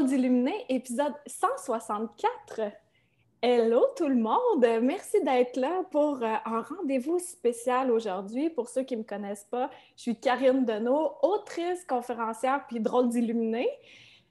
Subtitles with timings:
[0.00, 2.72] Drôle d'illuminé, épisode 164.
[3.42, 4.66] Hello tout le monde!
[4.80, 8.48] Merci d'être là pour euh, un rendez-vous spécial aujourd'hui.
[8.48, 13.10] Pour ceux qui ne me connaissent pas, je suis Karine Deneau, autrice, conférencière puis drôle
[13.10, 13.68] d'illuminé.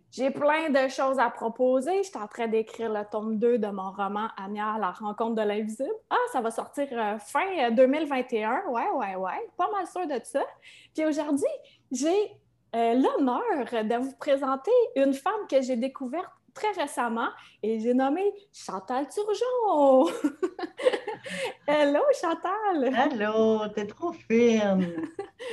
[0.10, 1.98] J'ai plein de choses à proposer.
[2.02, 5.44] Je suis en train d'écrire le tome 2 de mon roman Anya, la rencontre de
[5.48, 5.94] l'invisible.
[6.10, 8.50] Ah, ça va sortir euh, fin 2021.
[8.50, 9.50] Euh, ouais, ouais, ouais.
[9.56, 10.42] Pas mal sûr de ça.
[10.96, 11.46] Puis aujourd'hui,
[11.92, 12.32] j'ai
[12.76, 17.30] euh, l'honneur de vous présenter une femme que j'ai découverte très récemment
[17.64, 20.08] et j'ai nommé Chantal Turgeon.
[21.68, 22.94] Hello, Chantal!
[22.94, 25.08] Hello, t'es trop fine!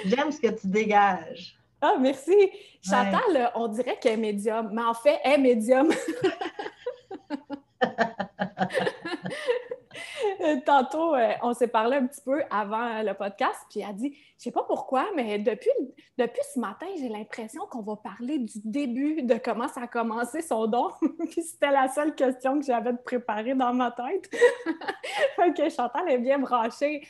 [0.04, 1.58] J'aime ce que tu dégages.
[1.80, 2.50] Ah, merci.
[2.82, 5.92] Chantal, on dirait qu'elle est médium, mais en fait, elle est médium.
[10.66, 14.16] Tantôt, euh, on s'est parlé un petit peu avant le podcast, puis elle a dit
[14.38, 15.70] Je sais pas pourquoi, mais depuis,
[16.18, 20.42] depuis ce matin, j'ai l'impression qu'on va parler du début de comment ça a commencé
[20.42, 20.90] son don.
[21.30, 24.30] puis c'était la seule question que j'avais de préparer dans ma tête.
[25.38, 27.06] ok, Chantal est bien branchée.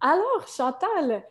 [0.00, 1.24] Alors, Chantal,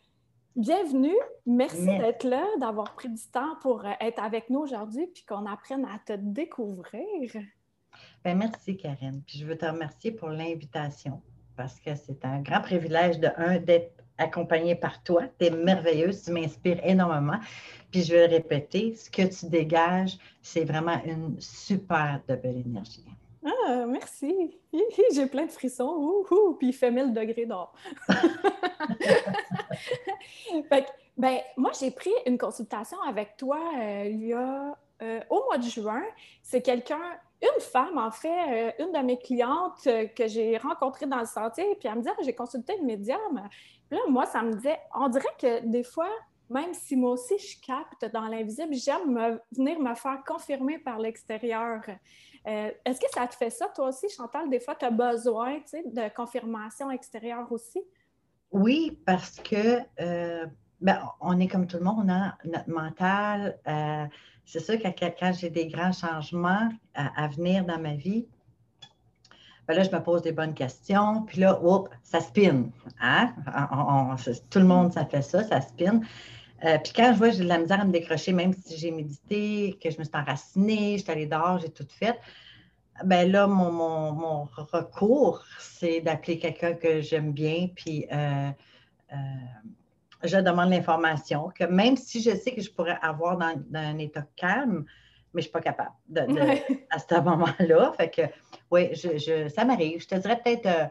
[0.55, 1.15] bienvenue.
[1.45, 5.45] Merci, d'être là, d'avoir pris du temps pour euh, être avec nous aujourd'hui, puis qu'on
[5.45, 7.31] apprenne à te découvrir.
[8.23, 9.21] Ben, merci, Karine.
[9.25, 11.21] Puis je veux te remercier pour l'invitation
[11.55, 15.23] parce que c'est un grand privilège de un d'être accompagnée par toi.
[15.39, 17.39] Tu es merveilleuse, tu m'inspires énormément.
[17.91, 22.57] Puis je vais le répéter, ce que tu dégages, c'est vraiment une super de belle
[22.65, 23.05] énergie.
[23.45, 24.57] Ah, merci.
[25.13, 26.25] J'ai plein de frissons.
[26.59, 27.73] puis il fait 1000 degrés d'or.
[31.17, 35.57] ben, moi, j'ai pris une consultation avec toi euh, il y a euh, au mois
[35.57, 36.03] de juin.
[36.41, 36.99] C'est quelqu'un
[37.41, 41.25] une femme, en fait, euh, une de mes clientes euh, que j'ai rencontrée dans le
[41.25, 43.41] sentier, puis elle me dit ah, J'ai consulté une médium.
[43.89, 46.09] Puis là, moi, ça me disait On dirait que des fois,
[46.49, 51.81] même si moi aussi je capte dans l'invisible, j'aime venir me faire confirmer par l'extérieur.
[52.47, 54.49] Euh, est-ce que ça te fait ça, toi aussi, Chantal?
[54.49, 57.81] Des fois, tu as besoin de confirmation extérieure aussi?
[58.51, 59.79] Oui, parce que
[60.79, 63.59] ben, on est comme tout le monde, on a notre mental
[64.47, 68.25] c'est sûr que quand j'ai des grands changements à, venir dans ma vie,
[69.67, 71.59] ben là, je me pose des bonnes questions, puis là,
[72.01, 72.69] ça spin.
[73.01, 73.33] Hein?
[74.49, 75.99] tout le monde, ça fait ça, ça spin.
[76.63, 78.89] Euh, puis quand je vois j'ai de la misère à me décrocher, même si j'ai
[78.89, 82.17] médité, que je me suis enracinée, je suis allée dehors, j'ai tout fait,
[83.03, 88.49] ben là, mon, recours, c'est d'appeler quelqu'un que j'aime bien, puis euh,
[89.11, 89.15] euh,
[90.23, 94.25] je demande l'information, que même si je sais que je pourrais avoir dans, un état
[94.35, 94.85] calme,
[95.33, 96.21] mais je ne suis pas capable de,
[96.89, 97.93] à ce moment-là.
[97.97, 98.21] Fait que,
[98.71, 100.01] oui, je, ça m'arrive.
[100.01, 100.85] Je te dirais peut-être euh,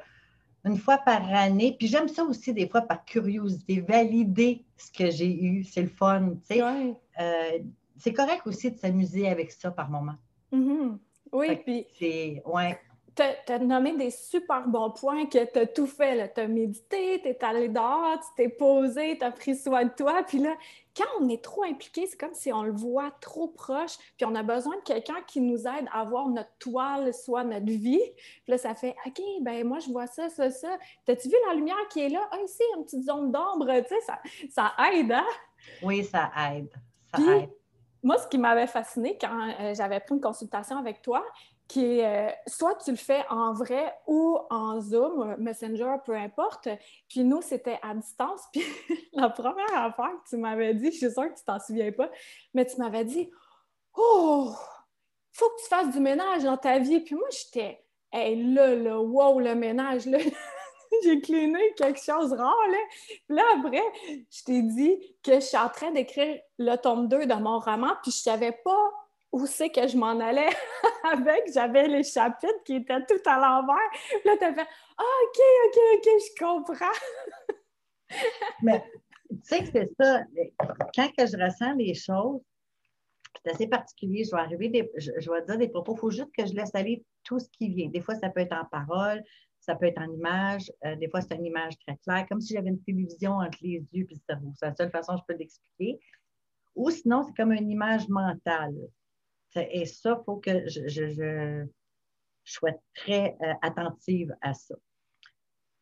[0.65, 1.75] une fois par année.
[1.79, 5.65] Puis j'aime ça aussi des fois par curiosité, valider ce que j'ai eu.
[5.65, 6.35] C'est le fun.
[6.49, 6.63] Tu sais.
[6.63, 7.59] Euh,
[7.97, 10.17] c'est correct aussi de s'amuser avec ça par moment.
[10.53, 10.99] Mm-hmm.
[11.33, 11.87] Oui, puis.
[11.99, 12.79] C'est, ouais
[13.17, 16.33] tu as, nommé des super bons points que tu as tout fait.
[16.35, 19.91] Tu as médité, tu es allé dehors, tu t'es posé, tu as pris soin de
[19.91, 20.23] toi.
[20.23, 20.55] Puis là,
[20.95, 24.35] quand on est trop impliqué, c'est comme si on le voit trop proche, puis on
[24.35, 28.03] a besoin de quelqu'un qui nous aide à voir notre toile, soit notre vie.
[28.45, 30.77] Puis là, ça fait OK, ben moi, je vois ça, ça, ça.
[31.07, 32.21] T'as-tu vu la lumière qui est là?
[32.31, 34.19] Ah, ici, une petite zone d'ombre, tu sais, ça,
[34.51, 35.27] ça aide, hein?
[35.83, 36.69] Oui, ça aide.
[37.15, 37.51] Ça aide.
[38.03, 41.25] Moi, ce qui m'avait fasciné quand euh, j'avais pris une consultation avec toi,
[41.69, 46.69] qui est euh, soit tu le fais en vrai ou en Zoom, Messenger, peu importe.
[47.09, 48.43] Puis nous, c'était à distance.
[48.53, 48.65] Puis
[49.13, 52.11] la première affaire que tu m'avais dit, je suis sûre que tu t'en souviens pas,
[52.55, 53.31] mais tu m'avais dit
[53.95, 54.53] Oh,
[55.33, 57.01] faut que tu fasses du ménage dans ta vie.
[57.01, 60.19] Puis moi, j'étais Hey, là, là, wow, le ménage, là.
[61.03, 62.79] J'ai cliné quelque chose rare, là.
[63.27, 63.83] Puis là, après,
[64.31, 67.93] je t'ai dit que je suis en train d'écrire le tome 2 de mon roman,
[68.03, 68.93] puis je savais pas
[69.37, 70.49] où c'est que je m'en allais
[71.13, 71.53] avec?
[71.53, 73.91] J'avais les chapitres qui étaient tout à l'envers.
[74.25, 74.67] Là, tu as fait
[74.97, 77.57] Ah, OK, OK, OK, je comprends.
[78.63, 78.83] Mais
[79.29, 80.21] tu sais que c'est ça.
[80.95, 82.41] Quand que je ressens les choses,
[83.45, 84.25] c'est assez particulier.
[84.25, 85.95] Je vais arriver, des, je, vais dire des propos.
[85.97, 87.89] Il faut juste que je laisse aller tout ce qui vient.
[87.89, 89.23] Des fois, ça peut être en parole,
[89.61, 90.73] ça peut être en image.
[90.87, 93.85] Euh, des fois, c'est une image très claire, comme si j'avais une télévision entre les
[93.93, 94.53] yeux et le cerveau.
[94.59, 96.01] C'est la seule façon que je peux l'expliquer.
[96.75, 98.75] Ou sinon, c'est comme une image mentale
[99.71, 101.67] Et ça, il faut que je, je,
[102.45, 104.75] sois très euh, attentive à ça.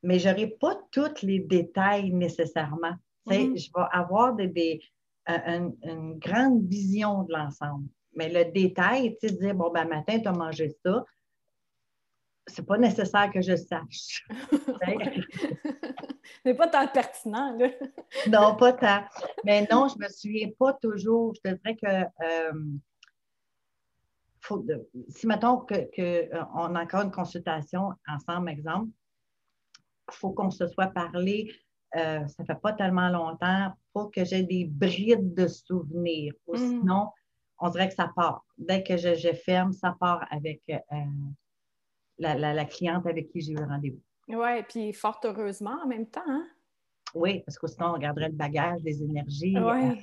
[0.02, 2.94] Mais je n'aurai pas tous les détails nécessairement.
[3.26, 3.58] Mm-hmm.
[3.58, 4.80] Je vais avoir des,
[5.26, 7.88] une grande vision de l'ensemble.
[8.14, 11.04] Mais le détail, tu sais, dire, bon, ben, matin, tu as mangé ça,
[12.46, 14.28] c'est pas nécessaire que je sache.
[16.44, 17.68] n'est pas tant pertinent, là.
[18.28, 19.02] non, pas tant.
[19.44, 21.32] Mais non, je me souviens pas toujours.
[21.34, 22.52] Je te dirais que euh,
[25.08, 28.90] si mettons qu'on que, euh, a encore une consultation ensemble, exemple,
[30.10, 31.50] il faut qu'on se soit parlé,
[31.96, 36.34] euh, ça fait pas tellement longtemps, pour que j'ai des brides de souvenirs.
[36.46, 36.58] Ou mm.
[36.58, 37.08] sinon,
[37.58, 38.44] on dirait que ça part.
[38.58, 40.62] Dès que je, ferme, ça part avec
[42.18, 44.02] la, cliente avec qui j'ai eu le rendez-vous.
[44.28, 46.22] Oui, puis fort heureusement en même temps.
[46.26, 46.46] Hein?
[47.14, 49.94] Oui, parce que sinon, on regarderait le bagage, les énergies, euh, euh,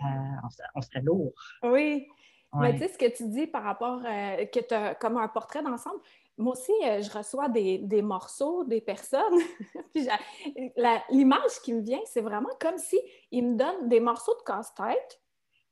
[0.75, 1.33] on, serait, lourd.
[1.63, 2.07] Oui.
[2.53, 5.27] Mais tu sais, ce que tu dis par rapport euh, que tu as comme un
[5.29, 6.01] portrait d'ensemble,
[6.37, 9.39] moi aussi, je reçois des, des, morceaux des personnes.
[9.93, 10.07] puis
[11.09, 12.99] l'image qui me vient, c'est vraiment comme si
[13.31, 15.21] ils me donnent des morceaux de casse-tête.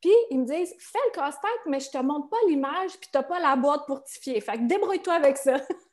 [0.01, 3.17] Puis ils me disent Fais le casse-tête, mais je te montre pas l'image, puis tu
[3.17, 4.39] n'as pas la boîte pour fier.
[4.41, 5.57] Fait que débrouille-toi avec ça.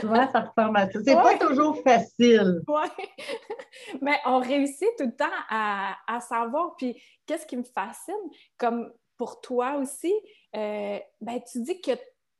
[0.00, 0.98] Souvent, ça ressemble à ça.
[1.04, 2.60] C'est pas toujours facile.
[2.66, 3.06] Oui.
[4.02, 6.74] Mais on réussit tout le temps à, savoir.
[6.76, 8.14] Puis, qu'est-ce qui me fascine,
[8.58, 10.14] comme pour toi aussi,
[10.54, 11.92] euh, ben, tu dis que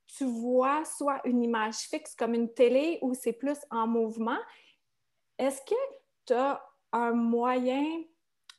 [0.07, 4.39] tu vois soit une image fixe comme une télé ou c'est plus en mouvement.
[5.39, 5.75] Est-ce que
[6.27, 6.63] tu as
[6.93, 7.85] un moyen,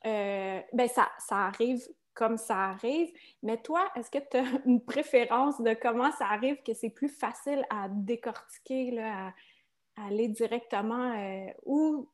[0.05, 1.81] euh, ben ça, ça arrive
[2.13, 3.11] comme ça arrive.
[3.43, 7.09] Mais toi, est-ce que tu as une préférence de comment ça arrive que c'est plus
[7.09, 12.09] facile à décortiquer, là, à, aller directement euh, ou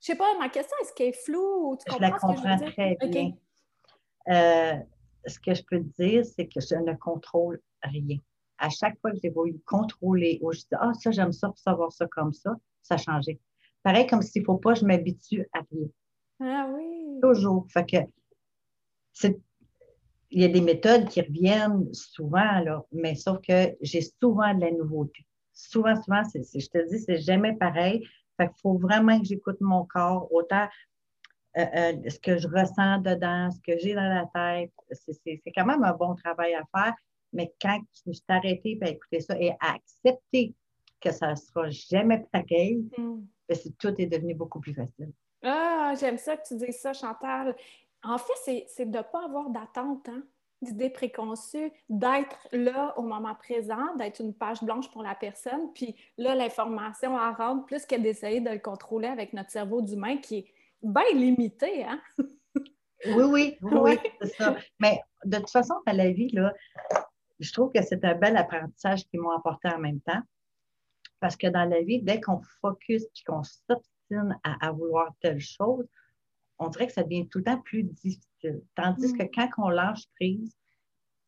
[0.00, 2.58] je sais pas, ma question, est-ce qu'elle est floue ou tu comprends Je la comprends
[2.58, 3.32] ce que je très bien.
[4.28, 4.74] Euh,
[5.26, 8.18] ce que je peux te dire, c'est que je ne contrôle rien.
[8.58, 11.58] À chaque fois que j'ai voulu contrôler ou je dis Ah, ça, j'aime ça pour
[11.58, 13.40] savoir ça comme ça, ça a changé.
[13.82, 15.88] Pareil comme s'il ne faut pas, je m'habitue à rien.
[16.40, 17.20] Ah oui.
[17.20, 17.66] Toujours.
[17.70, 17.96] Fait que
[20.30, 24.62] il y a des méthodes qui reviennent souvent, là, mais sauf que j'ai souvent de
[24.62, 25.24] la nouveauté.
[25.52, 28.04] Souvent, souvent, je te dis, c'est jamais pareil.
[28.36, 30.66] Fait qu'il faut vraiment que j'écoute mon corps, autant
[31.56, 34.72] euh, euh, ce que je ressens dedans, ce que j'ai dans la tête.
[34.90, 36.94] C'est quand même un bon travail à faire,
[37.32, 40.54] mais quand je suis arrêtée à écouter ça et à accepter
[41.00, 43.20] que ça ne sera jamais pareil, mm.
[43.48, 45.12] ben, tout est devenu beaucoup plus facile.
[45.42, 47.54] Ah, j'aime ça que tu dises ça, Chantal.
[48.02, 50.22] En fait, c'est de ne pas avoir d'attente, hein,
[50.62, 55.72] d'idées préconçues, d'être là au moment présent, d'être une page blanche pour la personne.
[55.74, 60.16] Puis là, l'information à rendre, plus que d'essayer de le contrôler avec notre cerveau d'humain
[60.16, 60.53] qui est
[60.84, 61.84] bien limité.
[61.84, 62.00] Hein?
[63.06, 64.56] oui, oui, oui, c'est ça.
[64.80, 66.52] Mais de toute façon, dans la vie, là,
[67.40, 70.22] je trouve que c'est un bel apprentissage qu'ils m'ont apporté en même temps.
[71.20, 75.40] Parce que dans la vie, dès qu'on focus et qu'on s'obstine à, à, vouloir telle
[75.40, 75.86] chose,
[76.58, 78.62] on dirait que ça devient tout le temps plus difficile.
[78.74, 79.18] Tandis mm.
[79.18, 80.54] que quand on lâche prise,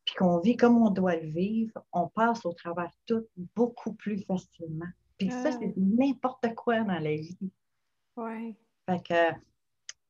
[0.05, 3.27] puis qu'on vit comme on doit le vivre, on passe au travers tout
[3.57, 4.87] beaucoup plus facilement.
[5.19, 7.51] Puis ça, c'est n'importe quoi dans la vie.
[8.17, 8.55] Oui.
[8.87, 9.39] Fait que,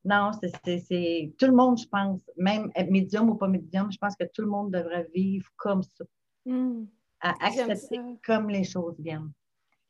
[0.04, 0.30] non,
[0.64, 4.42] c'est tout le monde, je pense, même médium ou pas médium, je pense que tout
[4.42, 6.04] le monde devrait vivre comme ça.
[6.44, 6.84] Mm.
[7.20, 9.32] À accepter comme les choses viennent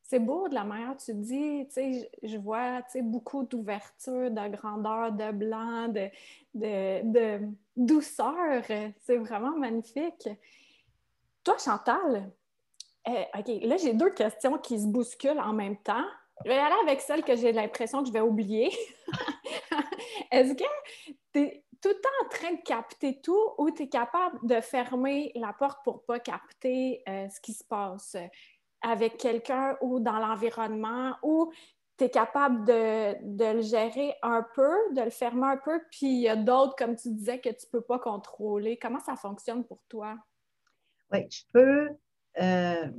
[0.08, 4.30] c'est beau de la manière tu dis, tu sais, je vois, tu sais, beaucoup d'ouverture,
[4.30, 6.08] de grandeur, de blanc, de,
[6.54, 7.40] de,
[7.76, 8.62] douceur.
[9.00, 10.28] C'est vraiment magnifique.
[11.42, 12.30] Toi, Chantal,
[13.08, 16.06] euh, OK, là, j'ai deux questions qui se bousculent en même temps.
[16.44, 18.70] Je vais aller avec celle que j'ai l'impression que je vais oublier.
[20.30, 20.64] Est-ce que
[21.32, 24.60] tu es tout le temps en train de capter tout ou tu es capable de
[24.60, 28.16] fermer la porte pour pas capter euh, ce qui se passe?
[28.82, 31.52] avec quelqu'un ou dans l'environnement ou
[31.98, 36.20] tu es capable de, le gérer un peu, de le fermer un peu, puis il
[36.20, 38.76] y a d'autres, comme tu disais, que tu ne peux pas contrôler.
[38.76, 40.14] Comment ça fonctionne pour toi?
[41.10, 41.88] Oui, je peux.
[42.38, 42.90] Euh,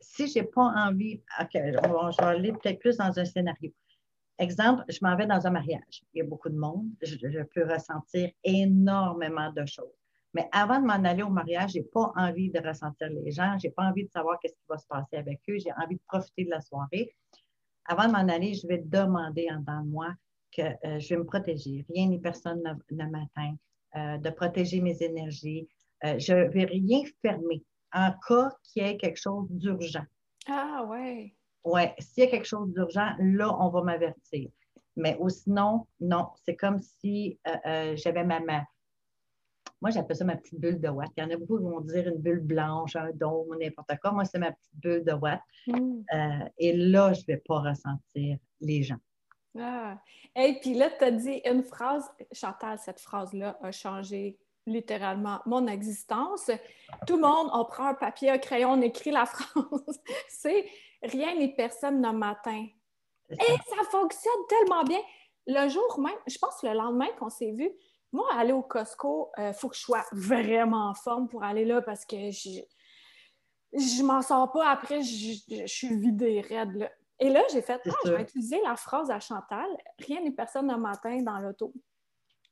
[0.00, 3.72] si je n'ai pas envie, OK, je vais aller peut-être plus dans un scénario.
[4.38, 6.02] Exemple, je m'en vais dans un mariage.
[6.14, 6.88] Il y a beaucoup de monde.
[7.02, 10.00] je peux ressentir énormément de choses.
[10.34, 13.58] Mais avant de m'en aller au mariage, je n'ai pas envie de ressentir les gens,
[13.58, 15.96] je n'ai pas envie de savoir qu'est-ce qui va se passer avec eux, j'ai envie
[15.96, 17.14] de profiter de la soirée.
[17.86, 20.14] Avant de m'en aller, je vais demander en dedans de moi
[20.56, 21.84] que euh, je vais me protéger.
[21.88, 23.56] Rien ni personne ne, m'atteint,
[23.96, 25.68] euh, de protéger mes énergies.
[26.04, 30.04] Euh, je ne vais rien fermer en cas qu'il y ait quelque chose d'urgent.
[30.48, 31.34] Ah, ouais.
[31.64, 34.48] Oui, s'il y a quelque chose d'urgent, là, on va m'avertir.
[34.96, 37.38] Mais sinon, non, c'est comme si
[37.96, 38.64] j'avais ma, main
[39.80, 41.10] Moi, j'appelle ça ma petite bulle de Watt.
[41.16, 44.12] Il y en a beaucoup qui vont dire une bulle blanche, un dôme, n'importe quoi.
[44.12, 45.40] Moi, c'est ma petite bulle de Watt.
[45.66, 46.02] Mm.
[46.14, 48.98] Euh, et là, je ne vais pas ressentir les gens.
[49.58, 49.98] Ah.
[50.36, 54.38] Et puis là, tu as dit une phrase, Chantal, cette phrase-là a changé
[54.70, 56.50] littéralement mon existence.
[57.06, 60.00] Tout le monde, on prend un papier, un crayon, on écrit la phrase.
[60.28, 60.66] c'est
[61.02, 62.66] rien ni personne ne m'atteint.
[63.30, 63.36] Et
[63.68, 65.00] ça fonctionne tellement bien.
[65.46, 67.70] Le jour même, je pense le lendemain qu'on s'est vu,
[68.12, 71.64] moi, aller au Costco, il euh, faut que je sois vraiment en forme pour aller
[71.64, 72.60] là parce que je,
[73.72, 76.90] je m'en sors pas après, je, suis vidée raide.
[77.20, 80.66] Et là, j'ai fait, ah, je vais utiliser la phrase à Chantal, rien ni personne
[80.66, 81.72] ne m'atteint dans l'auto.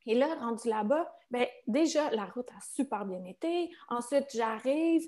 [0.08, 3.70] Et là, rendu là-bas, ben, déjà, la route a super bien été.
[3.90, 5.02] Ensuite, j'arrive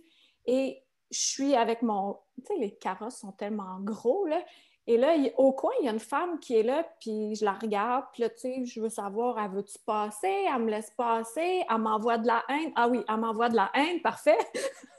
[0.45, 2.19] et je suis avec mon.
[2.37, 4.45] Tu sais, les carrosses sont tellement gros, là.
[4.87, 7.55] Et là, au coin, il y a une femme qui est là, puis je la
[7.55, 10.47] regarde, puis là, tu sais, je veux savoir, elle veut-tu passer?
[10.53, 11.65] Elle me laisse passer?
[11.69, 12.73] Elle m'envoie de la haine?
[12.77, 14.39] Ah oui, elle m'envoie de la haine, parfait!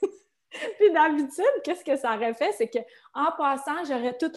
[0.80, 2.54] puis d'habitude, qu'est-ce que ça aurait fait?
[2.54, 4.32] C'est qu'en passant, j'aurais tout...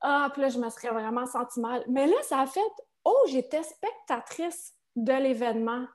[0.00, 1.84] Ah, puis là, je me serais vraiment senti mal.
[1.86, 2.60] Mais là, ça a fait...
[3.04, 5.86] Oh, j'étais spectatrice de l'événement.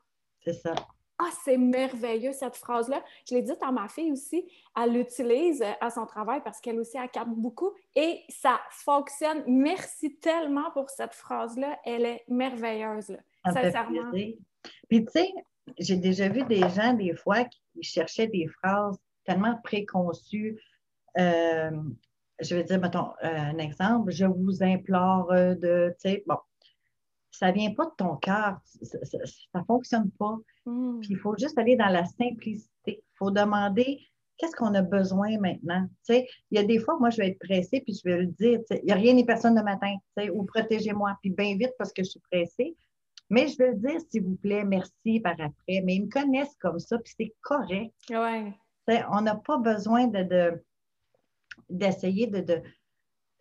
[0.43, 0.73] C'est ça.
[1.17, 3.01] Ah, c'est merveilleux cette phrase-là.
[3.29, 4.51] Je l'ai dit à ma fille aussi.
[4.77, 9.43] Elle l'utilise à son travail parce qu'elle aussi, elle capte beaucoup et ça fonctionne.
[9.47, 11.79] Merci tellement pour cette phrase-là.
[11.85, 14.11] Elle est merveilleuse, sincèrement.
[14.89, 15.33] Puis, tu sais,
[15.79, 20.61] j'ai déjà vu des gens, des fois, qui cherchaient des phrases tellement préconçues.
[21.17, 21.71] Euh,
[22.39, 24.11] je vais dire, mettons, euh, un exemple.
[24.11, 26.37] Je vous implore de, tu sais, bon,
[27.37, 30.37] ça ne vient pas de ton cœur, ça ne fonctionne pas.
[30.65, 30.99] Hmm.
[30.99, 32.69] Puis il faut juste aller dans la simplicité.
[33.03, 33.99] Il faut demander
[34.37, 35.87] qu'est-ce qu'on a besoin maintenant.
[36.09, 38.59] il y a des fois, moi, je vais être pressée, puis je vais le dire,
[38.71, 39.95] il n'y a rien ni personne le matin,
[40.33, 42.75] ou protégez-moi, puis bien vite parce que je suis pressée.
[43.29, 45.81] Mais je vais le dire, s'il vous plaît, merci par après.
[45.83, 47.93] Mais ils me connaissent comme ça, puis c'est correct.
[48.09, 48.53] Ouais.
[49.09, 50.63] On n'a pas besoin de,
[51.69, 52.61] d'essayer de,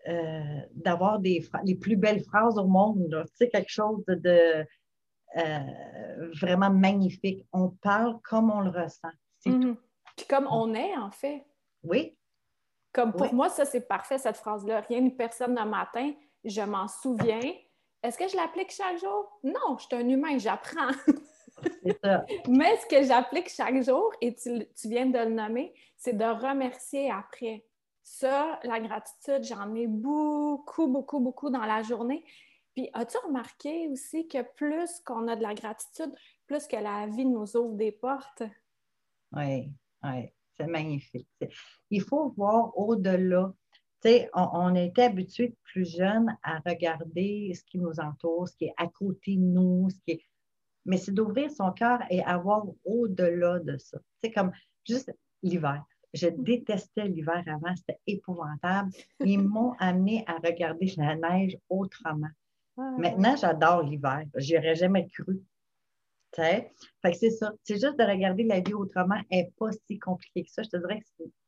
[0.08, 3.25] euh, d'avoir des les plus belles phrases au monde.
[3.28, 4.64] Tu sais, quelque chose de,
[5.37, 5.58] euh,
[6.40, 7.46] vraiment magnifique.
[7.52, 9.08] On parle comme on le ressent.
[9.46, 9.76] Mm-hmm.
[10.16, 11.44] Puis comme on est, en fait.
[11.82, 12.16] Oui.
[12.92, 14.80] Comme pour moi, ça, c'est parfait, cette phrase-là.
[14.82, 16.12] Rien ni personne ne matin,
[16.44, 17.52] je m'en souviens.
[18.02, 19.40] Est-ce que je l'applique chaque jour?
[19.42, 20.92] Non, je suis un humain, j'apprends.
[22.02, 22.25] Ça.
[22.49, 26.25] Mais ce que j'applique chaque jour, et tu, tu, viens de le nommer, c'est de
[26.25, 27.64] remercier après.
[28.06, 32.23] Ça, la gratitude, j'en ai beaucoup, beaucoup, beaucoup dans la journée.
[32.75, 36.14] Puis, as-tu remarqué aussi que plus qu'on a de la gratitude,
[36.46, 38.42] plus que la vie nous ouvre des portes?
[39.32, 41.26] Oui, oui, c'est magnifique.
[41.88, 43.54] Il faut voir au-delà.
[44.02, 48.56] Tu sais, on, on était habitués plus jeunes à regarder ce qui nous entoure, ce
[48.56, 50.25] qui est à côté de nous, ce qui est...
[50.84, 53.99] mais c'est d'ouvrir son cœur et avoir au-delà de ça.
[54.23, 54.52] C'est comme
[54.87, 55.11] juste
[55.42, 55.82] l'hiver.
[56.14, 58.90] Je détestais l'hiver avant, c'était épouvantable.
[59.21, 62.30] Ils m'ont amené à regarder la neige autrement.
[62.76, 64.25] Maintenant, j'adore l'hiver.
[64.37, 65.42] J'y aurais jamais cru.
[66.35, 66.73] Fait
[67.04, 67.52] que c'est ça.
[67.62, 69.21] C'est juste de regarder la vie autrement.
[69.30, 70.62] Elle n'est pas si compliquée que ça.
[70.62, 71.00] Je te dirais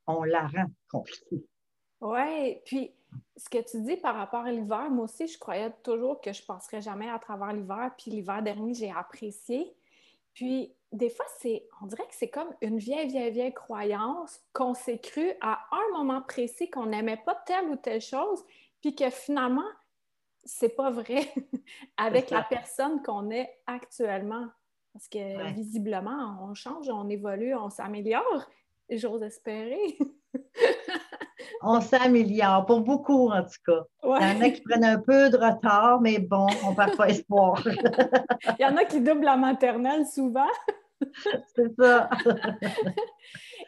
[0.05, 1.45] qu'on la rend compliquée.
[2.01, 2.93] Oui, puis
[3.37, 6.43] ce que tu dis par rapport à l'hiver, moi aussi, je croyais toujours que je
[6.43, 7.91] ne passerais jamais à travers l'hiver.
[7.99, 9.75] Puis l'hiver dernier, j'ai apprécié.
[10.35, 14.75] Puis des fois, c'est, on dirait que c'est comme une vieille, vieille, vieille croyance qu'on
[14.75, 18.45] s'est cru à un moment précis qu'on n'aimait pas telle ou telle chose,
[18.81, 19.69] puis que finalement,
[20.45, 21.33] c'est pas vrai
[21.97, 24.47] avec la personne qu'on est actuellement.
[24.93, 28.49] Parce que visiblement, on change, on évolue, on s'améliore,
[28.89, 29.99] j'ose espérer.
[31.63, 33.83] on s'améliore, pour beaucoup en tout cas.
[34.05, 36.97] Il y en a qui prennent un peu de retard, mais bon, on ne perd
[36.97, 37.63] pas espoir.
[38.59, 40.49] Il y en a qui doublent la maternelle souvent.
[41.55, 42.09] C'est ça.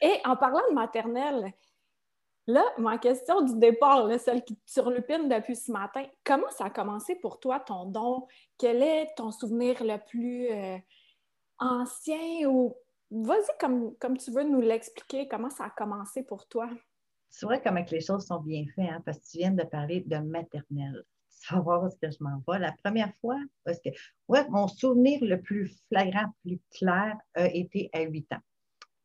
[0.01, 1.53] Et en parlant de maternelle,
[2.47, 7.17] là, ma question du départ, celle qui surlupine depuis ce matin, comment ça a commencé
[7.17, 8.27] pour toi, ton don?
[8.57, 10.79] Quel est ton souvenir le plus euh,
[11.59, 12.75] ancien ou
[13.11, 16.69] vas-y comme, comme tu veux nous l'expliquer, comment ça a commencé pour toi?
[17.31, 20.01] C'est vrai comment les choses sont bien faites, hein, parce que tu viens de parler
[20.01, 21.05] de maternelle
[21.41, 22.59] tu vas voir où que je m'en vais.
[22.59, 23.91] La première fois, parce que
[24.29, 28.43] ouais, mon souvenir le plus flagrant, le plus clair a été à 8 ans,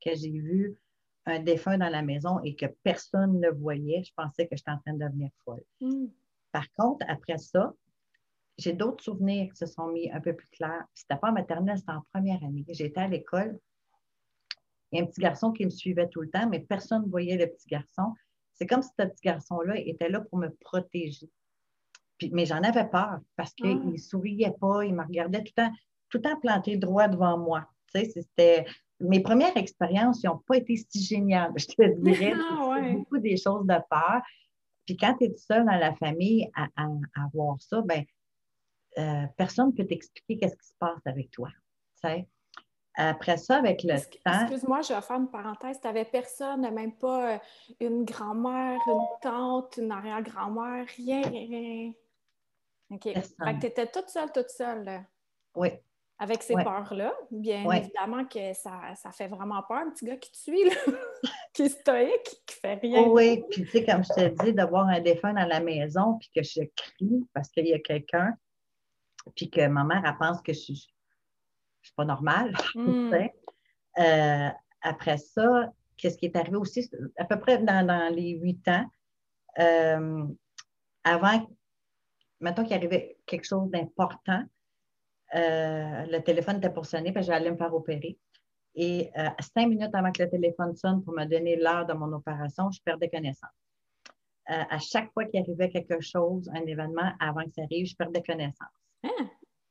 [0.03, 0.77] que j'ai vu
[1.25, 4.03] un défunt dans la maison et que personne ne voyait.
[4.03, 5.63] Je pensais que j'étais en train de devenir folle.
[5.79, 6.07] Hmm.
[6.51, 7.73] Par contre, après ça,
[8.57, 10.85] j'ai d'autres souvenirs qui se sont mis un peu plus clairs.
[10.93, 12.65] C'était pas en maternelle, c'était en première année.
[12.67, 13.57] J'étais à l'école.
[14.93, 17.09] Il y a un petit garçon qui me suivait tout le temps, mais personne ne
[17.09, 18.13] voyait le petit garçon.
[18.53, 21.29] C'est comme si ce petit garçon-là était là pour me protéger
[22.31, 23.97] mais j'en avais peur parce qu'il ne ah.
[23.97, 25.71] souriait pas, il me regardait tout le temps,
[26.09, 27.65] tout le temps planté droit devant moi.
[27.93, 28.65] C'était
[28.99, 32.33] mes premières expériences n'ont pas été si géniales, je te dirais.
[32.35, 34.21] Ah, beaucoup des choses de peur.
[34.85, 38.03] Puis quand tu es seul dans la famille à, à, voir ça, ben,
[38.97, 41.49] euh, personne ne peut t'expliquer qu'est-ce qui se passe avec toi.
[42.95, 44.41] Après ça, avec le temps.
[44.41, 45.79] Excuse-moi, je vais faire une parenthèse.
[45.81, 47.37] Tu n'avais personne, même pas euh,
[47.79, 51.91] une grand-mère, une tante, une arrière-grand-mère, rien, rien.
[52.91, 53.03] OK.
[53.03, 53.13] Fait
[53.55, 55.03] que tu étais toute seule, toute seule.
[55.55, 55.69] Oui.
[56.19, 57.13] Avec ces peurs-là.
[57.31, 60.75] Bien évidemment que ça, ça, fait vraiment peur, un petit gars qui te suit, là,
[61.53, 63.07] qui est stoïque, qui fait rien.
[63.07, 66.29] oui, puis tu sais, comme je te dis, d'avoir un défunt dans la maison, puis
[66.33, 68.37] que je crie parce qu'il y a quelqu'un,
[69.35, 70.92] puis que ma mère, elle pense que je suis
[71.83, 72.53] c'est pas normal.
[72.75, 73.13] Hmm.
[73.99, 74.49] Euh,
[74.81, 78.85] après ça, qu'est-ce qui est arrivé aussi, à peu près dans, les huit ans,
[79.59, 80.25] euh,
[81.03, 81.47] avant,
[82.39, 84.43] maintenant qu'il arrivait quelque chose d'important,
[85.35, 88.17] euh, le téléphone était pour sonner, parce que j'allais me faire opérer.
[88.73, 92.71] Et cinq minutes avant que le téléphone sonne pour me donner l'heure de mon opération,
[92.71, 93.51] je perdais connaissance.
[94.47, 98.23] à chaque fois qu'il arrivait quelque chose, un événement, avant que ça arrive, je perdais
[98.23, 98.73] connaissance.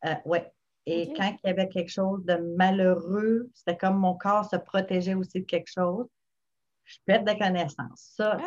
[0.02, 0.20] Ah.
[0.24, 0.38] oui.
[0.86, 5.14] Et quand il y avait quelque chose de malheureux, c'était comme mon corps se protégeait
[5.14, 6.06] aussi de quelque chose.
[6.84, 8.12] Je perds de connaissance.
[8.16, 8.38] Ça,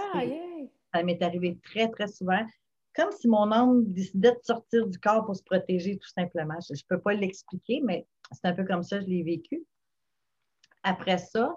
[0.94, 2.46] ça m'est arrivé très, très souvent.
[2.94, 6.58] Comme si mon âme décidait de sortir du corps pour se protéger, tout simplement.
[6.68, 9.66] Je ne peux pas l'expliquer, mais c'est un peu comme ça que je l'ai vécu.
[10.84, 11.56] Après ça,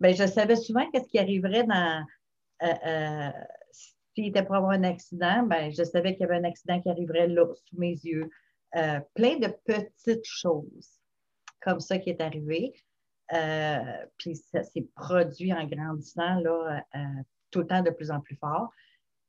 [0.00, 2.04] ben, je savais souvent qu'est-ce qui arriverait dans.
[2.62, 3.30] Euh, euh,
[4.14, 6.88] s'il était pour avoir un accident, ben, je savais qu'il y avait un accident qui
[6.88, 8.30] arriverait là, sous mes yeux.
[8.76, 11.00] Euh, plein de petites choses
[11.60, 12.72] comme ça qui est arrivé.
[13.32, 16.98] Euh, puis ça s'est produit en grandissant là, euh,
[17.50, 18.70] tout le temps de plus en plus fort.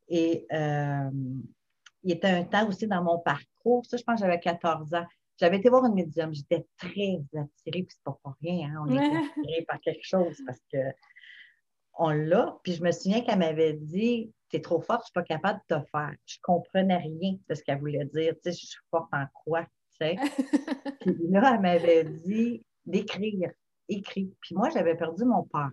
[0.08, 4.94] Et il était un temps aussi dans mon parcours, ça je pense que j'avais 14
[4.94, 5.06] ans.
[5.38, 8.94] J'avais été voir une médium, j'étais très attirée, puis c'est pas pour rien, hein, on
[8.94, 10.78] est attiré par quelque chose parce que
[11.98, 12.58] on l'a.
[12.64, 15.76] Puis je me souviens qu'elle m'avait dit T'es trop forte, je suis pas capable de
[15.76, 16.14] te faire.
[16.26, 18.34] Je comprenais rien de ce qu'elle voulait dire.
[18.36, 19.64] Tu sais, je suis forte en quoi?
[20.00, 20.16] Tu sais?
[21.02, 23.52] puis là, elle m'avait dit d'écrire,
[23.90, 24.34] écrit.
[24.42, 25.72] Puis moi, j'avais perdu mon parrain.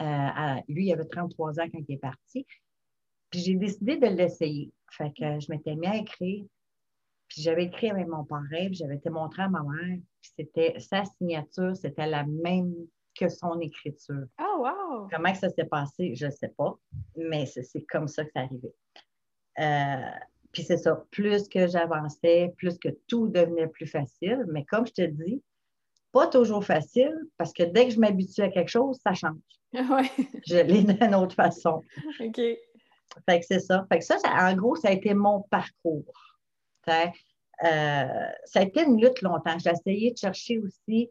[0.00, 2.46] Euh, lui, il avait 33 ans quand il est parti.
[3.30, 4.72] Puis j'ai décidé de l'essayer.
[4.90, 6.44] Fait que je m'étais mis à écrire.
[7.28, 9.98] Puis j'avais écrit avec mon parrain, puis j'avais été montré à ma mère.
[10.20, 12.74] Puis c'était sa signature, c'était la même
[13.14, 14.24] que son écriture.
[14.40, 15.08] Oh, wow!
[15.10, 16.76] Comment ça s'est passé, je ne sais pas,
[17.16, 18.74] mais c'est comme ça que ça arrivait.
[19.58, 20.18] Euh,
[20.52, 24.44] puis c'est ça, plus que j'avançais, plus que tout devenait plus facile.
[24.48, 25.42] Mais comme je te dis,
[26.12, 29.36] pas toujours facile parce que dès que je m'habitue à quelque chose, ça change.
[29.72, 30.10] Ouais.
[30.48, 31.82] Je l'ai d'une autre façon.
[32.18, 32.36] OK.
[32.36, 33.86] Fait que c'est ça.
[33.88, 36.36] Fait que ça, en gros, ça a été mon parcours.
[36.88, 37.04] Euh,
[38.44, 39.56] ça a été une lutte longtemps.
[39.58, 41.10] J'ai essayé de chercher aussi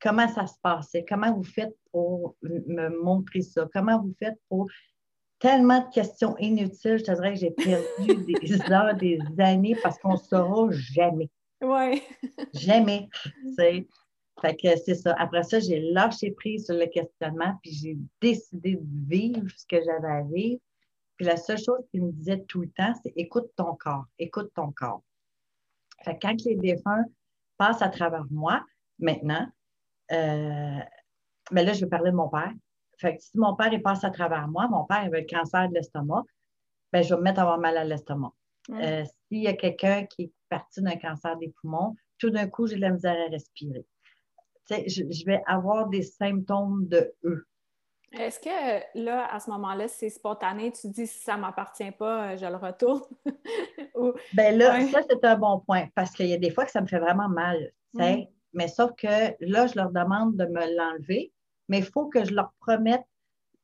[0.00, 4.68] comment ça se passait, comment vous faites pour me montrer ça, comment vous faites pour
[5.38, 9.98] tellement de questions inutiles, je te dirais que j'ai perdu des heures, des années parce
[9.98, 11.30] qu'on ne saura jamais.
[11.60, 12.02] Oui.
[12.54, 13.08] jamais.
[14.40, 15.14] Fait que c'est ça.
[15.18, 19.82] Après ça, j'ai lâché prise sur le questionnement, puis j'ai décidé de vivre ce que
[19.82, 20.60] j'avais à vivre.
[21.16, 24.50] Puis la seule chose qu'il me disait tout le temps, c'est écoute ton corps, écoute
[24.54, 25.02] ton corps.
[26.04, 27.04] Fait que quand les défunts
[27.56, 28.64] passent à travers moi,
[28.98, 29.46] maintenant,
[30.10, 32.52] mais là, je vais parler de mon père.
[32.98, 35.68] Fait que si mon père il passe à travers moi, mon père avait le cancer
[35.68, 36.22] de l'estomac,
[36.92, 38.32] ben, je vais me mettre à avoir mal à l'estomac.
[38.70, 42.66] Euh, s'il y a quelqu'un qui est parti d'un cancer des poumons, tout d'un coup,
[42.66, 43.84] j'ai de la misère à respirer.
[44.70, 47.46] Je, je, vais avoir des symptômes de eux.
[48.12, 52.32] Est-ce que là, à ce moment-là, c'est spontané, tu dis si ça ne m'appartient pas,
[52.32, 53.02] euh, je le retourne?
[54.34, 56.80] Ben là, ça, c'est un bon point parce qu'il y a des fois que ça
[56.80, 57.72] me fait vraiment mal.
[57.94, 58.24] Mm.
[58.54, 61.32] Mais sauf que là, je leur demande de me l'enlever,
[61.68, 63.04] mais il faut que je leur promette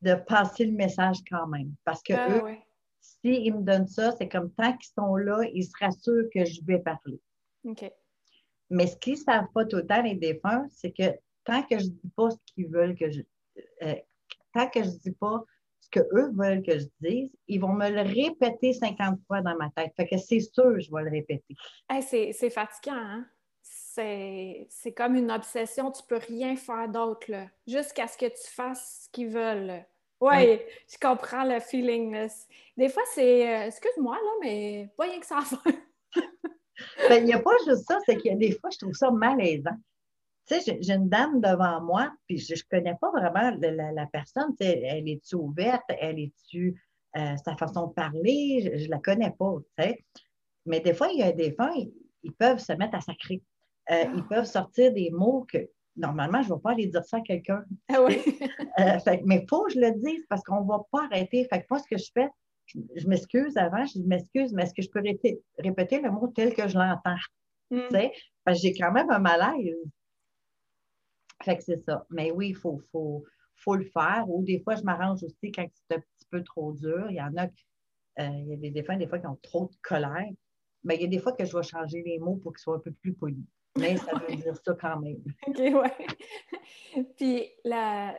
[0.03, 1.75] de passer le message quand même.
[1.85, 2.57] Parce que ah, eux,
[3.01, 6.61] s'ils me donnent ça, c'est comme tant qu'ils sont là, ils se rassurent que je
[6.65, 7.21] vais parler.
[7.65, 7.91] OK.
[8.71, 11.79] Mais ce qu'ils ne savent pas tout le temps, les défunts, c'est que tant que
[11.79, 13.21] je ne dis pas ce qu'ils veulent que je.
[13.83, 13.95] Euh,
[14.55, 15.45] tant que je ne dis pas
[15.81, 19.71] ce qu'eux veulent que je dise, ils vont me le répéter 50 fois dans ma
[19.71, 19.93] tête.
[19.97, 21.57] Fait que c'est sûr, je vais le répéter.
[22.03, 23.27] c'est fatigant, hein?
[23.95, 27.31] C'est comme une obsession, tu peux rien faire d'autre,
[27.67, 29.85] jusqu'à ce que tu fasses ce qu'ils veulent.
[30.21, 30.61] Oui,
[30.93, 32.29] je comprends le feeling.
[32.77, 35.73] Des fois, c'est, euh, excuse-moi, là, mais pas rien que ça à faire.
[37.11, 38.95] Ben, il n'y a pas juste ça, c'est qu'il y a des fois, je trouve
[38.95, 39.77] ça malaisant.
[40.47, 44.55] Tu sais, j'ai une dame devant moi, puis je ne connais pas vraiment la, personne.
[44.61, 45.85] elle est-tu ouverte?
[45.89, 46.83] Elle est-tu
[47.19, 48.79] euh, sa façon de parler?
[48.79, 50.05] Je ne la connais pas, tu sais.
[50.65, 53.43] Mais des fois, il y a des fois, ils, ils peuvent se mettre à sacrer
[53.91, 55.59] euh, ils peuvent sortir des mots que
[55.97, 57.65] normalement, je ne vais pas aller dire ça à quelqu'un.
[57.89, 58.19] Ah oui.
[58.79, 61.47] Euh, mais il faut que je le dise parce qu'on ne va pas arrêter.
[61.53, 62.29] Fait que moi, ce que je fais,
[62.67, 66.55] je, m'excuse avant, je m'excuse, mais est-ce que je peux répéter, répéter, le mot tel
[66.55, 67.17] que je l'entends?
[67.71, 67.81] Mm.
[68.45, 69.77] Parce que j'ai quand même un malaise.
[71.43, 72.07] Fait que c'est ça.
[72.11, 73.25] Mais oui, il faut, faut,
[73.57, 74.25] faut le faire.
[74.29, 77.11] Ou des fois, je m'arrange aussi quand c'est un petit peu trop dur.
[77.11, 77.49] Il y en a, euh,
[78.19, 80.31] il y a des, des, fois, des fois qui ont trop de colère.
[80.85, 82.77] Mais il y a des fois que je vais changer les mots pour qu'ils soient
[82.77, 83.45] un peu plus polis.
[83.79, 85.23] Mais ça veut dire ça quand même.
[85.47, 87.05] OK, ouais.
[87.17, 87.51] Puis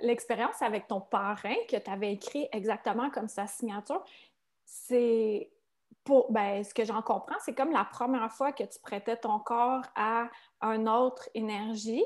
[0.01, 4.03] l'expérience avec ton parrain que tu avais écrit exactement comme sa signature,
[4.65, 5.51] c'est
[6.03, 9.39] pour ben, ce que j'en comprends, c'est comme la première fois que tu prêtais ton
[9.39, 10.29] corps à
[10.61, 12.03] une autre énergie.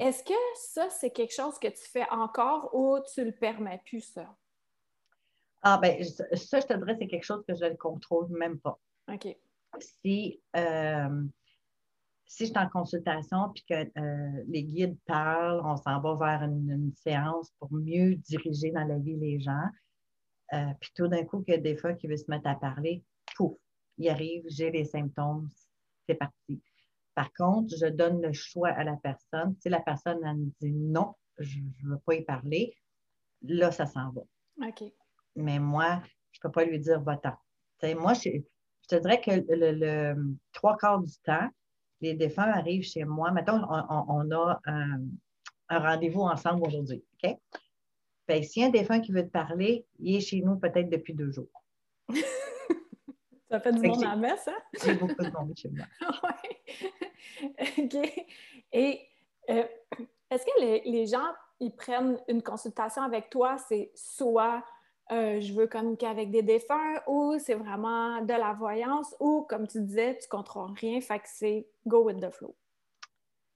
[0.00, 4.00] Est-ce que ça, c'est quelque chose que tu fais encore ou tu le permets plus,
[4.00, 4.34] ça?
[5.62, 8.78] Ah, ben, ça, je te dirais, c'est quelque chose que je ne contrôle même pas.
[9.12, 9.36] OK.
[9.78, 11.24] Si, euh,
[12.26, 16.42] si je suis en consultation puis que euh, les guides parlent, on s'en va vers
[16.48, 19.68] une, séance pour mieux diriger dans la vie les gens.
[20.52, 23.04] Euh, puis tout d'un coup, a des fois qui veulent se mettre à parler,
[23.36, 23.56] pouf,
[23.98, 25.50] il arrive, j'ai les symptômes,
[26.08, 26.62] c'est parti.
[27.14, 29.54] Par contre, je donne le choix à la personne.
[29.60, 32.74] Si la personne me dit non, je ne veux pas y parler,
[33.42, 34.22] là, ça s'en va.
[34.66, 34.84] OK.
[35.36, 37.36] Mais moi, je ne peux pas lui dire va-t'en.
[37.92, 38.30] Moi, je,
[38.88, 41.48] te dirais que le, trois quarts du temps,
[42.04, 43.30] les défunts arrivent chez moi.
[43.32, 45.00] Mettons, on, a un,
[45.70, 47.02] rendez-vous ensemble aujourd'hui.
[47.22, 47.36] OK?
[48.26, 50.88] Fait, s'il y a un défunt qui veut te parler, il est chez nous peut-être
[50.88, 51.64] depuis deux jours.
[53.50, 54.58] Ça fait du monde à la messe, hein?
[54.84, 55.86] J'ai beaucoup de monde chez moi.
[56.24, 57.68] oui.
[57.84, 58.26] OK.
[58.72, 59.00] Et
[59.50, 59.64] euh,
[60.30, 64.64] est-ce que les, les, gens, ils prennent une consultation avec toi, c'est soit
[65.12, 69.66] euh, je veux communiquer avec des défunts ou c'est vraiment de la voyance ou, comme
[69.68, 72.56] tu disais, tu ne contrôles rien, fait que c'est go with the flow?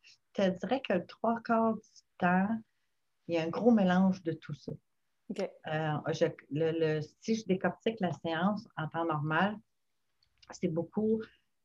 [0.02, 2.48] Je te dirais que trois quarts du temps,
[3.26, 4.72] il y a un gros mélange de tout ça.
[5.40, 5.98] Euh,
[6.50, 9.56] le, si je décortique la séance en temps normal,
[10.50, 11.20] c'est beaucoup.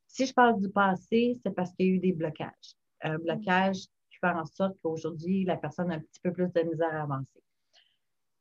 [0.07, 2.75] Si je parle du passé, c'est parce qu'il y a eu des blocages.
[3.01, 3.77] Un blocage
[4.09, 7.03] qui fait en sorte qu'aujourd'hui, la personne a un petit peu plus de misère à
[7.03, 7.41] avancer.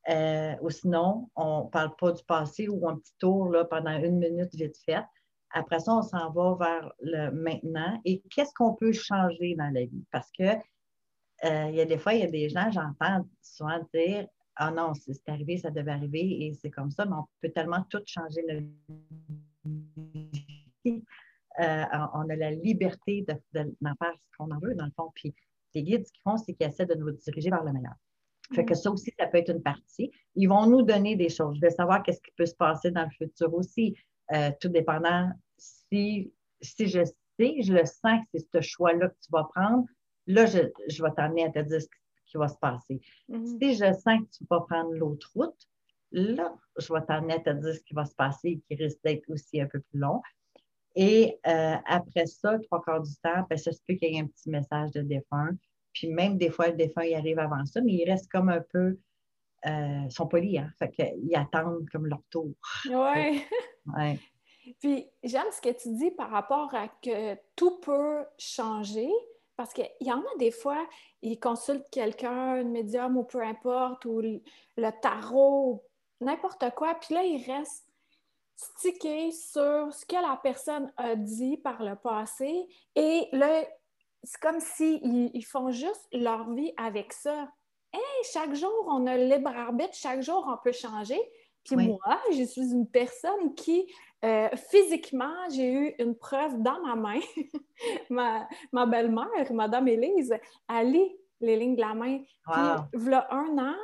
[0.09, 3.97] Euh, ou sinon, on ne parle pas du passé ou un petit tour là, pendant
[3.99, 5.05] une minute vite fait.
[5.51, 9.85] Après ça, on s'en va vers le maintenant et qu'est-ce qu'on peut changer dans la
[9.85, 10.05] vie?
[10.11, 10.45] Parce que
[11.45, 14.71] euh, il y a des fois, il y a des gens, j'entends souvent dire Ah
[14.71, 18.03] non, c'est arrivé, ça devait arriver et c'est comme ça, mais on peut tellement tout
[18.07, 18.67] changer notre
[20.85, 21.05] vie.
[21.61, 21.85] Euh,
[22.15, 25.11] on a la liberté d'en de, faire ce qu'on en veut, dans le fond.
[25.15, 25.35] Puis
[25.75, 27.95] les guides, ce qu'ils font, c'est qu'ils essaient de nous diriger vers le meilleur.
[28.55, 30.11] Fait que ça aussi, ça peut être une partie.
[30.35, 31.57] Ils vont nous donner des choses.
[31.57, 33.95] Je vais savoir qu'est-ce qui peut se passer dans le futur aussi,
[34.33, 39.17] euh, tout dépendant si, si je sais, je le sens que c'est ce choix-là que
[39.23, 39.85] tu vas prendre,
[40.27, 41.89] là, je, je vais t'amener à te dire ce
[42.27, 43.01] qui va se passer.
[43.29, 43.59] Mm-hmm.
[43.61, 45.69] Si je sens que tu vas prendre l'autre route,
[46.13, 48.99] là, je vais t'amener à te dire ce qui va se passer et qui risque
[49.05, 50.21] d'être aussi un peu plus long.
[50.95, 54.21] Et euh, après ça, trois quarts du temps, ben, ça se peut qu'il y ait
[54.21, 55.53] un petit message de défunt.
[55.93, 58.61] Puis même des fois, le défunt, il arrive avant ça, mais il reste comme un
[58.61, 58.99] peu.
[59.67, 60.71] Euh, sont polis, hein?
[60.79, 62.53] Fait qu'ils attendent comme leur tour.
[62.87, 63.45] Oui.
[63.87, 64.19] ouais.
[64.81, 69.09] Puis j'aime ce que tu dis par rapport à que tout peut changer.
[69.57, 70.87] Parce qu'il y en a des fois,
[71.21, 75.85] ils consultent quelqu'un, un médium ou peu importe, ou le, tarot,
[76.21, 77.87] n'importe quoi, puis là, ils restent
[78.57, 82.67] stickés sur ce que la personne a dit par le passé.
[82.97, 83.65] Et là,
[84.23, 87.49] c'est comme s'ils ils font juste leur vie avec ça.
[87.93, 88.01] Hey,
[88.33, 91.21] chaque jour, on a le libre arbitre, chaque jour, on peut changer.
[91.65, 93.87] Puis moi, je suis une personne qui,
[94.25, 97.21] euh, physiquement, j'ai eu une preuve dans ma main.
[98.73, 100.35] ma, belle-mère, Madame Élise,
[100.69, 102.19] a lit les lignes de la main.
[102.19, 102.63] Puis,
[102.95, 103.77] voilà un an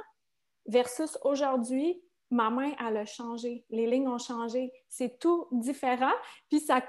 [0.66, 3.64] versus aujourd'hui, ma main, elle a changé.
[3.70, 4.72] Les lignes ont changé.
[4.88, 6.12] C'est tout différent.
[6.48, 6.81] Puis ça,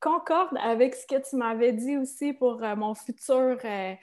[0.00, 3.58] concorde avec ce que tu m'avais dit aussi pour euh, mon futur.
[3.64, 3.94] Euh,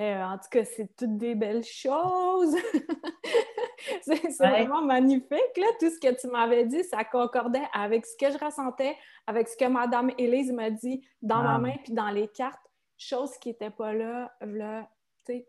[0.00, 2.56] euh, en tout cas, c'est toutes des belles choses.
[4.02, 5.56] c'est vraiment magnifique.
[5.56, 5.66] Là.
[5.78, 9.56] Tout ce que tu m'avais dit, ça concordait avec ce que je ressentais, avec ce
[9.56, 12.58] que Madame Élise m'a dit dans ma main puis dans les cartes.
[12.96, 14.88] Chose qui n'était pas là, là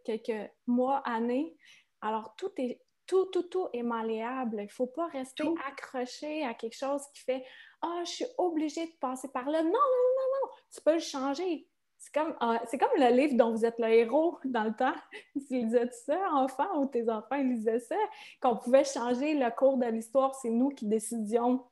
[0.03, 1.55] quelques mois, années.
[2.01, 4.58] Alors, tout est tout, tout, tout est malléable.
[4.60, 7.44] Il ne faut pas rester accroché à quelque chose qui fait
[7.82, 9.62] Ah, je suis obligée de passer par là.
[9.62, 11.68] Non, non, non, non, tu peux le changer.
[11.98, 14.94] C'est comme, ah, c'est comme le livre dont vous êtes le héros dans le temps.
[15.48, 17.96] Tu lisais ça, enfant, ou tes enfants lisaient ça,
[18.41, 21.65] qu'on pouvait changer le cours de l'histoire, c'est nous qui décidions.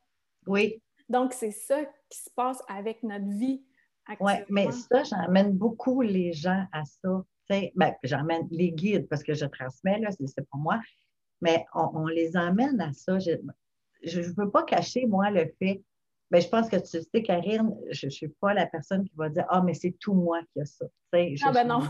[0.46, 0.82] Oui.
[1.08, 3.64] Donc, c'est ça qui se passe avec notre vie
[4.20, 7.24] Oui, mais ça, j'emmène beaucoup les gens à ça.
[7.48, 10.80] Ben, j'emmène les guides parce que je transmets, là, c'est pour moi,
[11.44, 13.18] mais on, les emmène à ça.
[13.18, 15.82] Je ne veux pas cacher, moi, le fait.
[16.30, 19.28] Ben, je pense que tu sais, Karine, je ne suis pas la personne qui va
[19.28, 20.86] dire Ah, mais c'est tout moi qui a ça.
[21.12, 21.80] ah, ben non.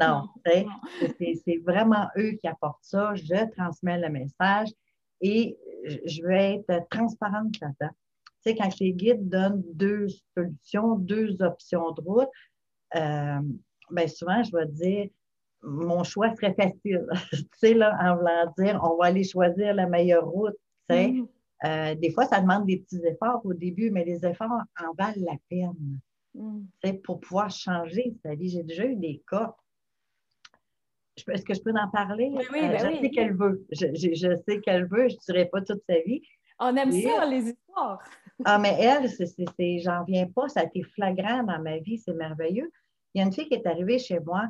[0.00, 3.16] non, c'est vraiment eux qui apportent ça.
[3.16, 4.68] Je transmets le message
[5.20, 5.58] et
[6.06, 7.92] je veux être transparente là-dedans.
[8.44, 12.28] Tu sais, quand les guides donnent deux solutions, deux options de route,
[12.94, 13.40] euh,
[13.90, 15.08] bien souvent, je vais dire,
[15.64, 17.06] mon choix serait facile.
[17.32, 20.56] tu sais, là, en voulant dire, on va aller choisir la meilleure route.
[20.88, 21.08] Tu sais.
[21.08, 21.28] Mm-hmm.
[21.64, 25.24] Euh, des fois, ça demande des petits efforts au début, mais les efforts en valent
[25.24, 25.98] la peine.
[26.34, 26.60] Mm.
[26.82, 28.50] Tu sais, pour pouvoir changer sa vie.
[28.50, 29.54] J'ai déjà eu des cas.
[31.28, 32.30] Est-ce que je peux en parler?
[32.34, 33.64] Oui, oui, euh, ben je sais qu'elle veut.
[33.70, 35.08] Je, sais qu'elle veut.
[35.08, 36.22] Je ne dirais pas toute sa vie.
[36.58, 38.00] On aime ça, les histoires.
[38.44, 39.08] ah, mais elle,
[39.80, 40.48] j'en viens pas.
[40.48, 41.98] Ça a été flagrant dans ma vie.
[41.98, 42.70] C'est merveilleux.
[43.14, 44.48] Il y a une fille qui est arrivée chez moi,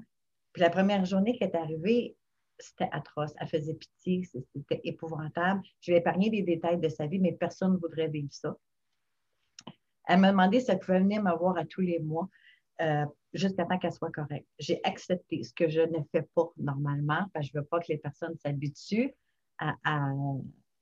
[0.54, 2.16] puis la première journée qui est arrivée,
[2.60, 3.34] c'était atroce.
[3.40, 5.60] Elle faisait pitié, c'était épouvantable.
[5.80, 8.56] Je lui ai épargné des détails de sa vie, mais personne ne voudrait vivre ça.
[10.06, 12.28] Elle m'a demandé si elle pouvait venir me voir à tous les mois
[12.80, 14.46] euh, jusqu'à temps qu'elle soit correcte.
[14.60, 17.80] J'ai accepté ce que je ne fais pas normalement, parce que je ne veux pas
[17.80, 19.12] que les personnes s'habituent
[19.58, 19.74] à,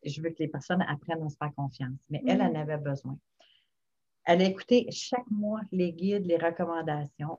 [0.04, 1.98] Je veux que les personnes apprennent à se faire confiance.
[2.10, 2.56] Mais elle, elle mm.
[2.56, 3.18] en avait besoin.
[4.24, 7.38] Elle a écouté chaque mois les guides, les recommandations.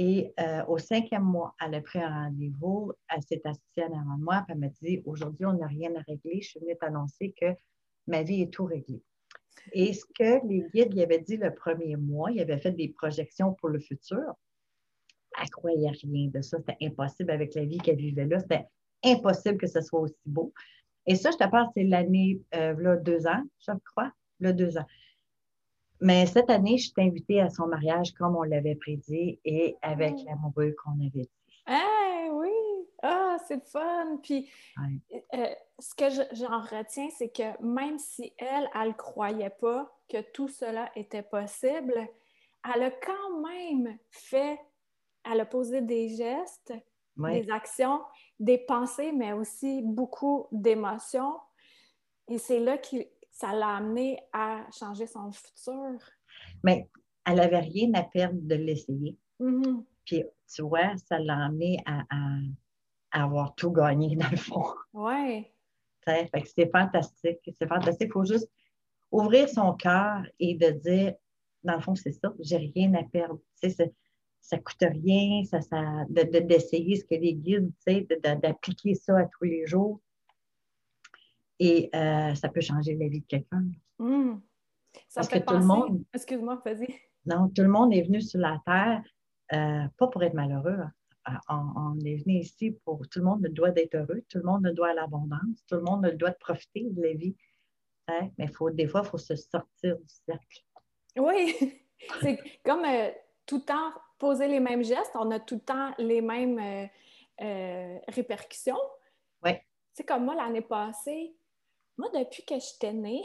[0.00, 4.44] Et euh, au cinquième mois, elle a pris un rendez-vous, elle s'est assise avant moi,
[4.46, 6.40] puis elle m'a dit Aujourd'hui, on n'a rien à régler.
[6.40, 7.46] Je suis venue t'annoncer que
[8.06, 9.02] ma vie est tout réglée.
[9.72, 12.90] Et ce que les guides lui avaient dit le premier mois, ils avaient fait des
[12.90, 14.22] projections pour le futur.
[15.36, 16.58] Elle ne croyait rien de ça.
[16.58, 18.38] C'était impossible avec la vie qu'elle vivait là.
[18.38, 18.66] C'était
[19.04, 20.54] impossible que ce soit aussi beau.
[21.06, 24.78] Et ça, je te parle, c'est l'année, euh, là, deux ans, je crois, là, deux
[24.78, 24.86] ans.
[26.00, 30.14] Mais cette année, je suis invitée à son mariage comme on l'avait prédit et avec
[30.18, 30.24] oh.
[30.26, 31.30] l'amoureux qu'on avait dit.
[31.66, 32.50] Ah oui!
[33.02, 34.18] Ah, c'est fun!
[34.22, 34.50] Puis,
[35.34, 35.46] euh,
[35.78, 40.48] ce que j'en retiens, c'est que même si elle, elle ne croyait pas que tout
[40.48, 42.08] cela était possible,
[42.74, 44.58] elle a quand même fait,
[45.24, 46.74] elle a posé des gestes,
[47.16, 48.00] des actions,
[48.38, 51.36] des pensées, mais aussi beaucoup d'émotions.
[52.28, 53.06] Et c'est là qu'il
[53.38, 56.00] ça l'a amené à changer son futur.
[56.64, 56.88] Mais
[57.24, 59.16] elle n'avait rien à perdre de l'essayer.
[59.38, 59.84] Mm-hmm.
[60.04, 62.02] Puis, tu vois, ça l'a amené à,
[63.12, 64.64] avoir tout gagné, dans le fond.
[64.92, 65.46] Oui.
[66.04, 67.38] c'est fantastique.
[67.56, 68.08] C'est fantastique.
[68.08, 68.50] Il faut juste
[69.12, 71.14] ouvrir son cœur et de dire,
[71.62, 73.38] dans le fond, c'est ça, j'ai rien à perdre.
[73.62, 73.92] Tu sais,
[74.40, 79.16] ça ne coûte rien, ça, ça, d'essayer ce que les guides, tu sais, d'appliquer ça
[79.16, 80.00] à tous les jours.
[81.58, 83.64] Et euh, ça peut changer la vie de quelqu'un.
[83.98, 84.36] Hmm.
[85.08, 86.04] Ça Parce que tout le monde.
[86.14, 86.94] Excuse-moi, vas-y.
[87.26, 89.02] Non, tout le monde est venu sur la Terre,
[89.52, 90.78] euh, pas pour être malheureux.
[90.78, 90.92] Hein.
[91.28, 93.06] Euh, on, est venu ici pour.
[93.08, 96.30] Tout le monde doit d'être heureux, tout le monde doit l'abondance, tout le monde doit
[96.30, 97.36] de profiter de la vie.
[98.06, 98.30] Hein.
[98.38, 100.64] Mais faut, des fois, il faut se sortir du cercle.
[101.16, 101.54] Oui,
[102.22, 102.86] c'est comme
[103.46, 106.88] tout le temps poser les mêmes gestes, on a tout le temps les mêmes
[108.08, 108.80] répercussions.
[109.44, 109.52] Oui.
[109.92, 111.34] C'est comme moi, l'année passée,
[111.98, 113.22] moi, depuis que j'étais née,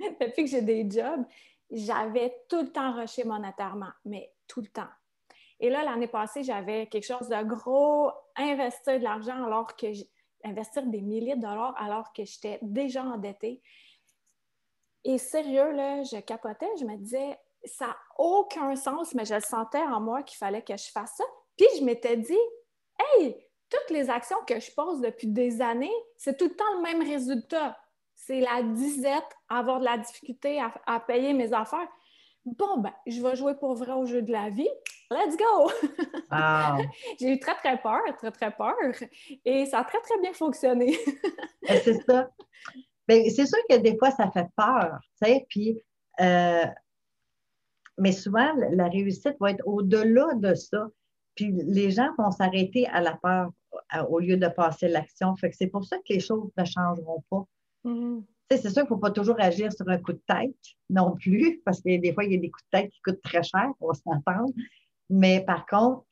[0.20, 1.24] depuis que j'ai des jobs,
[1.70, 4.88] j'avais tout le temps rushé mon enterrement, mais tout le temps.
[5.58, 9.86] Et là, l'année passée, j'avais quelque chose de gros, investir de l'argent alors que
[10.44, 13.62] investir des milliers de dollars alors que j'étais déjà endettée.
[15.02, 19.40] Et sérieux, là, je capotais, je me disais, ça n'a aucun sens, mais je le
[19.40, 21.24] sentais en moi qu'il fallait que je fasse ça.
[21.56, 22.38] Puis je m'étais dit,
[22.98, 23.36] hey,
[23.70, 27.02] toutes les actions que je pose depuis des années, c'est tout le temps le même
[27.02, 27.76] résultat
[28.26, 31.88] c'est la disette, avoir de la difficulté à, payer mes affaires.
[32.44, 34.68] Bon, ben, je vais jouer pour vrai au jeu de la vie.
[35.10, 35.70] Let's go!
[37.20, 38.74] J'ai eu très, très peur, très, très peur.
[39.44, 40.96] Et ça a très, très bien fonctionné.
[41.68, 42.30] Ben, c'est ça.
[43.08, 45.82] Ben, c'est sûr que des fois, ça fait peur, tu sais, puis...
[46.20, 46.64] Euh,
[47.98, 50.86] mais souvent, la réussite va être au-delà de ça.
[51.34, 53.50] Puis les gens vont s'arrêter à la peur
[54.08, 55.34] au lieu de passer l'action.
[55.36, 57.46] Fait que c'est pour ça que les choses ne changeront pas.
[57.86, 58.24] Mm-hmm.
[58.50, 60.54] C'est sûr qu'il ne faut pas toujours agir sur un coup de tête
[60.90, 63.22] non plus, parce que des fois, il y a des coups de tête qui coûtent
[63.22, 64.52] très cher, pour s'entendre.
[65.08, 66.04] Mais par contre,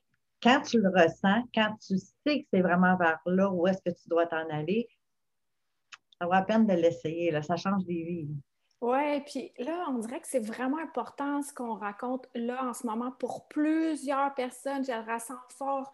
[0.42, 3.90] quand tu le ressens, quand tu sais que c'est vraiment vers là où est-ce que
[3.90, 4.88] tu dois t'en aller,
[6.18, 7.40] ça vaut la peine de l'essayer.
[7.42, 8.28] Ça change des vies.
[8.80, 12.86] Oui, puis là, on dirait que c'est vraiment important ce qu'on raconte là en ce
[12.86, 14.84] moment pour plusieurs personnes.
[14.84, 15.90] Je le ressens fort.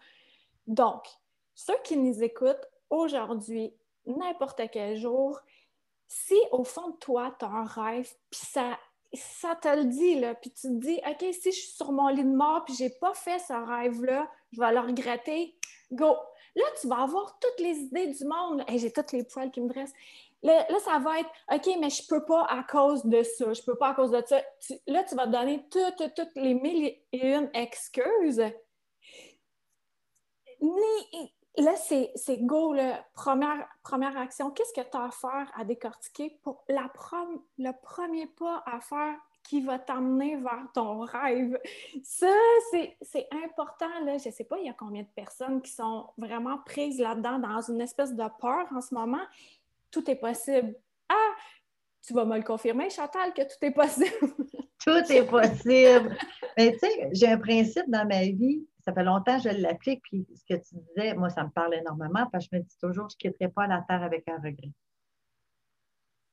[0.67, 1.03] Donc,
[1.55, 3.73] ceux qui nous écoutent aujourd'hui,
[4.05, 5.39] n'importe quel jour,
[6.11, 8.77] si au fond de toi, tu as un rêve, puis ça
[9.13, 10.35] ça te le dit, là.
[10.35, 12.89] Puis tu te dis, OK, si je suis sur mon lit de mort puis j'ai
[12.89, 15.55] pas fait ce rêve-là, je vais le regretter.
[15.91, 16.15] Go!
[16.55, 18.63] Là, tu vas avoir toutes les idées du monde.
[18.67, 19.93] et j'ai toutes les poils qui me dressent.
[20.43, 23.75] Là, ça va être OK, mais je peux pas à cause de ça, je peux
[23.75, 24.41] pas à cause de ça.
[24.87, 28.41] là, tu vas te donner toutes, toutes les mille et une excuses.
[31.57, 33.05] Là, c'est go, là.
[33.13, 34.51] Première, action.
[34.51, 36.91] Qu'est-ce que tu as à faire à décortiquer pour la
[37.57, 41.59] le premier pas à faire qui va t'emmener vers ton rêve?
[42.03, 42.33] Ça,
[43.01, 43.89] c'est important.
[44.05, 47.39] Je ne sais pas, il y a combien de personnes qui sont vraiment prises là-dedans,
[47.39, 49.23] dans une espèce de peur en ce moment.
[49.89, 50.75] Tout est possible.
[51.09, 51.35] Ah,
[52.05, 54.33] tu vas me le confirmer, Chantal, que tout est possible.
[54.83, 56.17] tout est possible.
[56.57, 58.65] Mais tu sais, j'ai un principe dans ma vie.
[58.85, 61.75] Ça fait longtemps que je l'applique, puis ce que tu disais, moi, ça me parle
[61.75, 64.37] énormément, parce que je me dis toujours, je ne quitterai pas la terre avec un
[64.37, 64.71] regret.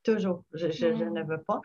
[0.03, 0.43] Toujours.
[0.53, 1.27] Je, je ne mm.
[1.27, 1.61] veux pas.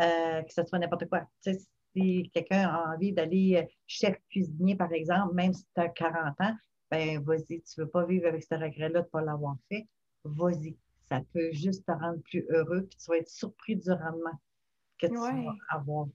[0.00, 1.26] Euh, que ce soit n'importe quoi.
[1.40, 6.54] si quelqu'un a envie d'aller chef cuisinier, par exemple, même si tu as 40 ans,
[6.90, 9.88] ben vas-y, tu ne veux pas vivre avec ce regret-là de ne pas l'avoir fait,
[10.24, 10.76] vas-y.
[11.08, 14.38] Ça peut juste te rendre plus heureux, puis tu vas être surpris du rendement
[14.98, 16.06] que tu vas avoir.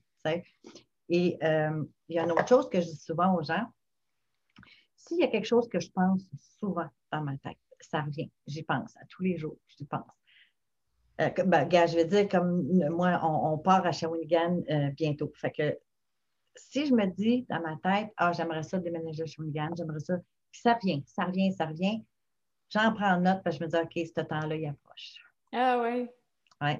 [1.08, 3.66] Et euh, il y a une autre chose que je dis souvent aux gens.
[5.06, 6.22] S'il y a quelque chose que je pense
[6.58, 10.06] souvent dans ma tête, ça revient, j'y pense à tous les jours, j'y pense.
[11.20, 15.30] Euh, ben, je vais dire, comme moi, on, part à Shawinigan euh, bientôt.
[15.34, 15.78] Fait que
[16.54, 20.18] si je me dis dans ma tête, ah, j'aimerais ça déménager à Shawinigan, j'aimerais ça,
[20.50, 22.04] puis ça revient, ça revient, ça revient,
[22.70, 25.14] j'en prends note parce que je me dis, OK, ce temps-là, il approche.
[25.52, 26.08] Ah oui.
[26.60, 26.76] Oui.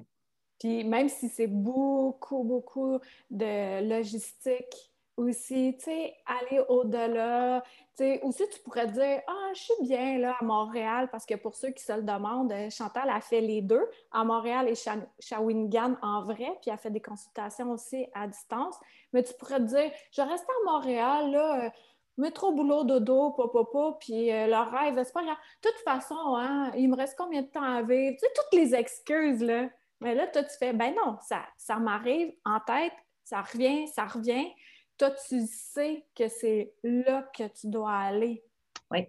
[0.59, 7.61] Puis même si c'est beaucoup, beaucoup de logistique, aussi, tu sais, aller au-delà.
[7.95, 11.35] Tu sais, aussi, tu pourrais dire, ah, je suis bien là à Montréal, parce que
[11.35, 14.73] pour ceux qui se le demandent, euh, Chantal a fait les deux, à Montréal et
[15.19, 18.79] Shawinigan en vrai, puis a fait des consultations aussi à distance.
[19.13, 21.69] Mais tu pourrais te dire, je reste à Montréal, là, euh,
[22.17, 25.37] métro, boulot, dodo, papa, puis euh, le rêve, c'est pas grave.
[25.63, 28.15] De toute façon, hein, il me reste combien de temps à vivre?
[28.15, 29.69] Tu sais, toutes les excuses, là.
[29.99, 34.05] Mais là, toi, tu fais, ben non, ça, ça m'arrive en tête, ça revient, ça
[34.05, 34.51] revient
[34.97, 38.43] toi, tu sais que c'est là que tu dois aller.
[38.91, 39.07] Oui.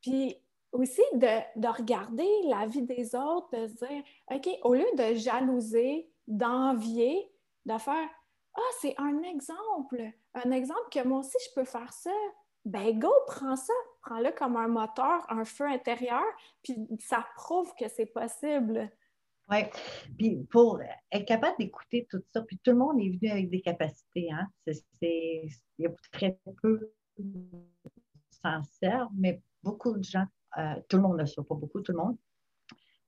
[0.00, 0.36] Puis
[0.72, 6.10] aussi de, regarder la vie des autres, de se dire, OK, au lieu de jalouser,
[6.26, 7.30] d'envier,
[7.64, 8.08] de faire
[8.54, 10.02] Ah, c'est un exemple,
[10.34, 12.12] un exemple que moi aussi je peux faire ça.
[12.64, 16.24] Ben go, prends ça, prends-le comme un moteur, un feu intérieur,
[16.62, 18.90] puis ça prouve que c'est possible.
[19.50, 19.58] Oui.
[20.18, 20.80] Puis pour
[21.10, 24.30] être capable d'écouter tout ça, puis tout le monde est venu avec des capacités.
[24.30, 24.46] Hein?
[25.00, 26.92] il y a très peu
[28.42, 30.26] s'en servent, mais beaucoup de gens,
[30.58, 32.16] euh, tout le monde ne sait pas beaucoup, tout le monde.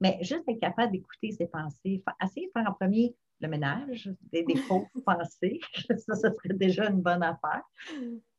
[0.01, 4.43] Mais juste être capable d'écouter ses pensées, essayer de faire en premier le ménage des,
[4.43, 5.61] des fausses pensées,
[5.99, 7.63] ça, ce serait déjà une bonne affaire.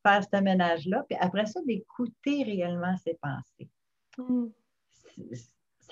[0.04, 3.68] Faire ce ménage-là, puis après ça, d'écouter réellement ses pensées.
[4.18, 4.48] Mm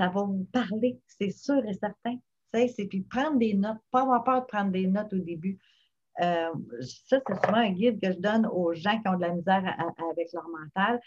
[0.00, 2.16] ça va vous parler, c'est sûr et certain.
[2.54, 5.58] C'est puis prendre des notes, pas avoir peur de prendre des notes au début.
[6.22, 9.34] Euh, ça, c'est souvent un guide que je donne aux gens qui ont de la
[9.34, 9.62] misère
[10.10, 11.00] avec leur mental.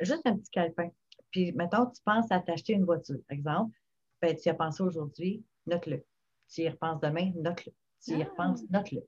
[0.00, 0.90] juste un petit calepin.
[1.32, 3.76] Puis, mettons, tu penses à t'acheter une voiture, par exemple.
[4.22, 6.04] Ben, tu y as pensé aujourd'hui, note-le.
[6.48, 7.72] Tu y repenses demain, note-le.
[8.04, 8.26] Tu y ah.
[8.26, 9.00] repenses, note-le.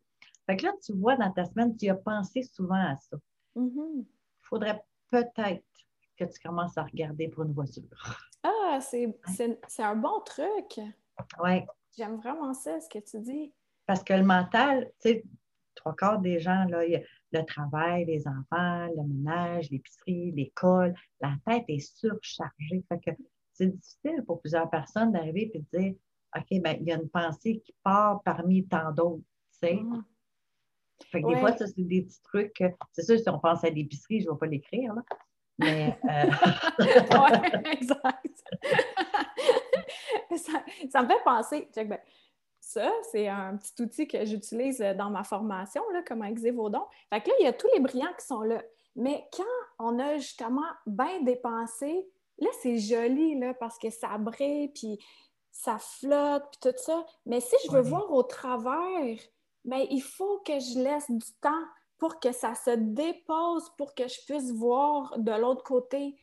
[0.47, 3.17] Fait que là, tu vois dans ta semaine, tu y as pensé souvent à ça.
[3.55, 4.05] Il mm-hmm.
[4.43, 5.65] faudrait peut-être
[6.27, 7.83] que tu commences à regarder pour une voiture.
[8.45, 9.15] Ah, c'est
[9.79, 10.81] un bon truc.
[11.43, 11.61] Oui.
[11.97, 13.53] J'aime vraiment ça, ce que tu dis.
[13.87, 15.25] Parce que le mental, tu sais,
[15.75, 21.65] trois quarts des gens, là, le travail, les enfants, le ménage, l'épicerie, l'école, la tête
[21.69, 22.85] est surchargée.
[22.89, 23.11] Fait que
[23.53, 25.95] c'est difficile pour plusieurs personnes d'arriver et de dire
[26.37, 29.23] OK, ben, il y a une pensée qui part parmi tant d'autres.
[29.53, 29.75] Tu sais.
[29.75, 30.05] Mm.
[31.11, 32.63] Fait que des fois, ça, c'est des petits trucs.
[32.93, 35.03] C'est sûr, si on pense à l'épicerie, je ne vais pas l'écrire, là.
[35.59, 35.99] Mais.
[36.05, 36.31] Euh,
[37.73, 38.45] exact.
[40.91, 41.69] ça, me fait penser.
[41.75, 41.99] Ben,
[42.61, 46.85] ça, c'est un petit outil que j'utilise dans ma formation, là, comme un Xévodon.
[47.11, 48.63] Fait que là, il y a tous les brillants qui sont là.
[48.97, 49.45] Mais quand
[49.79, 52.07] on a justement bien dépensé,
[52.39, 54.99] là, c'est joli, là, parce que ça brille, puis
[55.51, 57.05] ça flotte, puis tout ça.
[57.27, 59.19] Mais si je veux voir au travers,
[59.65, 61.65] il faut que je laisse du temps
[62.03, 66.17] pour que ça se dépose, pour que je puisse voir de l'autre côté.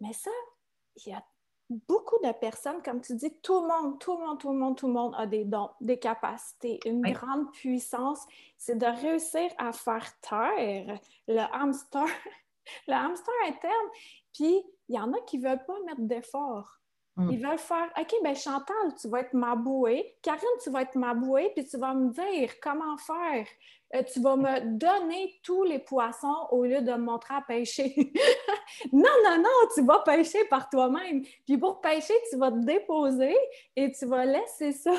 [0.00, 0.32] Mais ça,
[0.96, 1.24] il y a
[1.70, 4.76] beaucoup de personnes, comme tu dis, tout le monde, tout le monde, tout le monde,
[4.76, 8.26] tout le monde a des dons, des capacités, une grande puissance.
[8.58, 10.98] C'est de réussir à faire taire
[11.28, 12.04] le hamster,
[12.88, 13.88] le hamster interne.
[14.34, 16.80] Puis, il y en a qui ne veulent pas mettre d'effort.
[17.16, 17.30] Mm.
[17.30, 20.16] Ils veulent faire OK, ben Chantal, tu vas être ma bouée.
[20.22, 23.46] Karine, tu vas être ma bouée, puis tu vas me dire comment faire.
[23.94, 27.94] Euh, tu vas me donner tous les poissons au lieu de me montrer à pêcher.
[28.92, 31.22] non, non, non, tu vas pêcher par toi-même.
[31.44, 33.36] Puis pour pêcher, tu vas te déposer
[33.76, 34.92] et tu vas laisser ça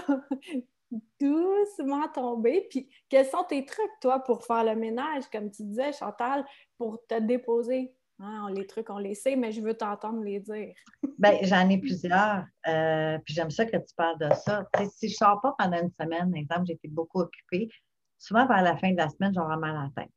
[1.20, 2.68] doucement tomber.
[2.70, 6.45] Puis quels sont tes trucs, toi, pour faire le ménage, comme tu disais, Chantal,
[6.78, 7.93] pour te déposer?
[8.20, 10.74] Hein, les trucs, on les sait, mais je veux t'entendre les dire.
[11.20, 12.45] Bien, j'en ai plusieurs.
[12.68, 14.68] Euh, puis j'aime ça que tu parles de ça.
[14.91, 17.70] si je ne sors pas pendant une semaine, par exemple, j'étais beaucoup occupée,
[18.18, 20.11] souvent vers la fin de la semaine, j'aurai mal à la tête.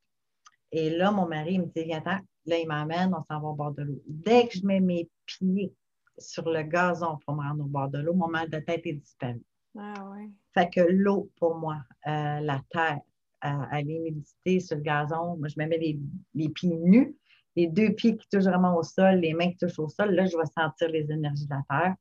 [0.73, 3.55] Et là, mon mari il me dit Viens, là, il m'amène, on s'en va au
[3.55, 4.03] bord de l'eau.
[4.07, 5.75] Dès que je mets mes pieds
[6.17, 8.95] sur le gazon pour me rendre au bord de l'eau, mon mal de tête est
[8.95, 9.43] disparu.
[9.79, 10.31] Ah ouais.
[10.55, 13.01] Fait que l'eau, pour moi, euh, la terre,
[13.45, 15.99] euh, aller méditer sur le gazon, moi, je me mets
[16.35, 17.15] les pieds nus
[17.57, 20.27] les deux pieds qui touchent vraiment au sol, les mains qui touchent au sol, là,
[20.27, 21.95] je vais sentir les énergies de la terre.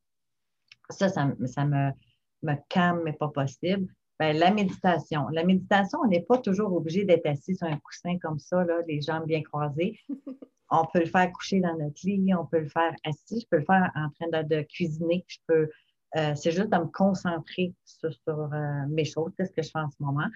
[0.90, 1.90] Ça, ça, me,
[2.42, 3.86] me calme, mais pas possible.
[4.18, 5.28] Bien, la méditation.
[5.28, 8.80] La méditation, on n'est pas toujours obligé d'être assis sur un coussin comme ça, là,
[8.86, 9.98] les jambes bien croisées.
[10.72, 13.56] On peut le faire coucher dans notre lit, on peut le faire assis, je peux
[13.56, 15.24] le faire en train de, cuisiner.
[15.26, 15.68] Je peux,
[16.16, 19.90] euh, c'est juste de me concentrer sur, euh, mes choses, qu'est-ce que je fais en
[19.90, 20.28] ce moment.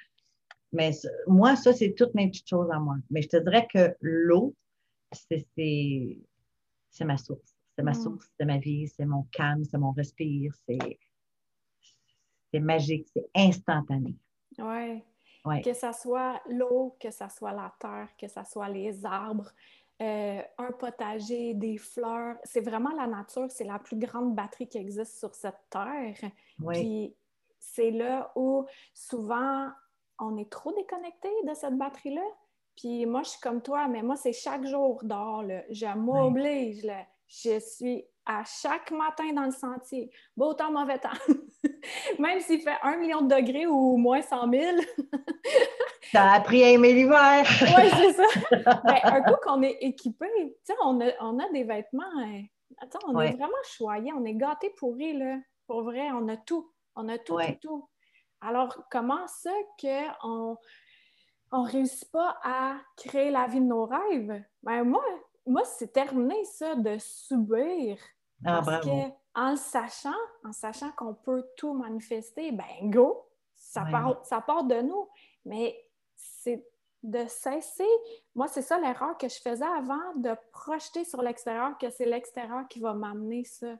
[0.73, 0.91] Mais
[1.29, 2.97] moi, ça, c'est toutes mes petites choses à moi.
[3.11, 4.57] Mais je te dirais que l'eau,
[5.15, 7.55] c'est ma source.
[7.77, 8.03] C'est ma mm.
[8.03, 14.17] source de ma vie, c'est mon calme, c'est mon respire, c'est magique, c'est instantané.
[14.59, 15.03] Oui.
[15.45, 15.61] Ouais.
[15.61, 19.53] Que ce soit l'eau, que ce soit la terre, que ce soit les arbres,
[20.01, 24.79] euh, un potager, des fleurs, c'est vraiment la nature, c'est la plus grande batterie qui
[24.79, 26.17] existe sur cette terre.
[26.69, 27.15] Puis
[27.61, 29.69] c'est là où souvent
[30.19, 32.25] on est trop déconnecté de cette batterie-là.
[32.77, 35.45] Puis moi, je suis comme toi, mais moi, c'est chaque jour dehors.
[35.71, 36.87] Je m'oblige.
[37.29, 40.11] Je suis à chaque matin dans le sentier.
[40.37, 41.11] Beau temps, mauvais temps.
[42.19, 44.77] Même s'il fait un million de degrés ou moins 100 000.
[46.13, 47.45] T'as appris à aimer l'hiver.
[47.61, 48.25] oui, c'est ça.
[48.85, 50.27] Ben, un coup qu'on est équipé,
[50.83, 52.05] on a, on a des vêtements.
[52.19, 52.43] Hein.
[52.79, 55.37] Attends, on est vraiment choyés, on est gâtés pourris, là.
[55.67, 56.73] Pour vrai, on a tout.
[56.97, 57.89] On a tout, tout, tout.
[58.41, 59.51] Alors, comment ça
[59.81, 60.57] qu'on
[61.55, 64.43] on ne réussit pas à créer la vie de nos rêves.
[64.65, 65.05] Ben moi,
[65.47, 67.97] moi c'est terminé ça de subir.
[68.45, 68.91] Ah, parce que
[69.37, 70.11] en le sachant,
[70.45, 73.25] en sachant qu'on peut tout manifester, ben go,
[73.55, 75.09] ça, part, ça part de nous.
[75.45, 75.77] Mais
[76.17, 76.67] c'est
[77.05, 77.87] de cesser.
[78.35, 82.67] Moi, c'est ça l'erreur que je faisais avant, de projeter sur l'extérieur que c'est l'extérieur
[82.69, 83.77] qui va m'amener ça.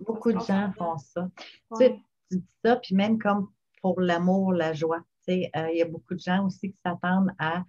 [0.00, 1.28] Beaucoup de gens font ça.
[1.78, 5.02] Tu dis ça, puis même comme pour l'amour, la joie.
[5.28, 7.64] Euh, il y a beaucoup de gens aussi qui s'attendent à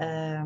[0.00, 0.44] euh,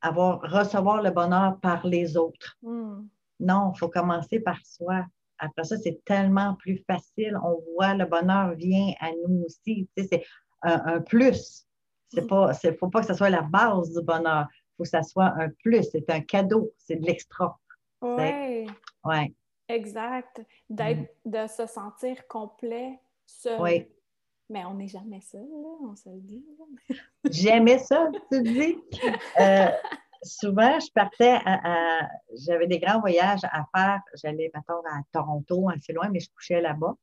[0.00, 2.56] avoir, recevoir le bonheur par les autres.
[2.62, 3.06] Hmm.
[3.40, 5.04] Non, il faut commencer par soi.
[5.38, 7.36] Après ça, c'est tellement plus facile.
[7.42, 9.88] On voit le bonheur vient à nous aussi.
[9.96, 10.24] c'est
[10.62, 11.66] un, plus.
[12.12, 14.46] Il ne faut pas que ce soit la base du bonheur.
[14.50, 15.84] Il faut que ce soit un plus.
[15.90, 16.72] C'est un cadeau.
[16.78, 17.58] C'est de l'extra.
[18.00, 18.66] Oui.
[19.04, 19.34] Ouais.
[19.68, 20.42] Exact.
[20.70, 21.30] D'être, mm.
[21.30, 23.60] De se sentir complet, seul.
[23.60, 23.88] Oui.
[24.50, 25.46] Mais on n'est jamais seul,
[25.82, 26.44] on se le dit.
[27.30, 28.76] J'aimais ça, tu dis.
[29.40, 29.70] Euh,
[30.22, 34.00] souvent, je partais à, J'avais des grands voyages à faire.
[34.22, 36.94] J'allais, mettons, à Toronto, assez loin, mais je couchais là-bas.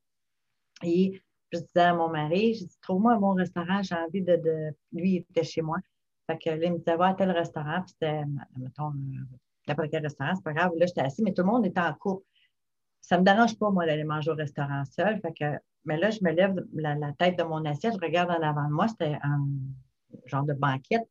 [0.84, 1.22] Et
[1.52, 4.40] je disais à mon mari, je dis, trouve-moi un bon restaurant, j'ai envie de,
[4.92, 5.78] Lui, il était chez moi.
[6.28, 7.82] Fait que là, il me disait, va à tel restaurant.
[7.82, 8.24] Puis c'était,
[8.58, 8.94] mettons,
[9.68, 10.72] n'importe quel restaurant, c'est pas grave.
[10.78, 12.26] Là, j'étais assis, mais tout le monde était en couple.
[13.02, 15.20] Ça me dérange pas, moi, d'aller manger au restaurant seul.
[15.22, 15.46] Fait que
[15.86, 18.74] mais là, je me lève la, tête de mon assiette, je regarde en avant de
[18.74, 19.48] moi, c'était un
[20.26, 21.08] genre de banquette.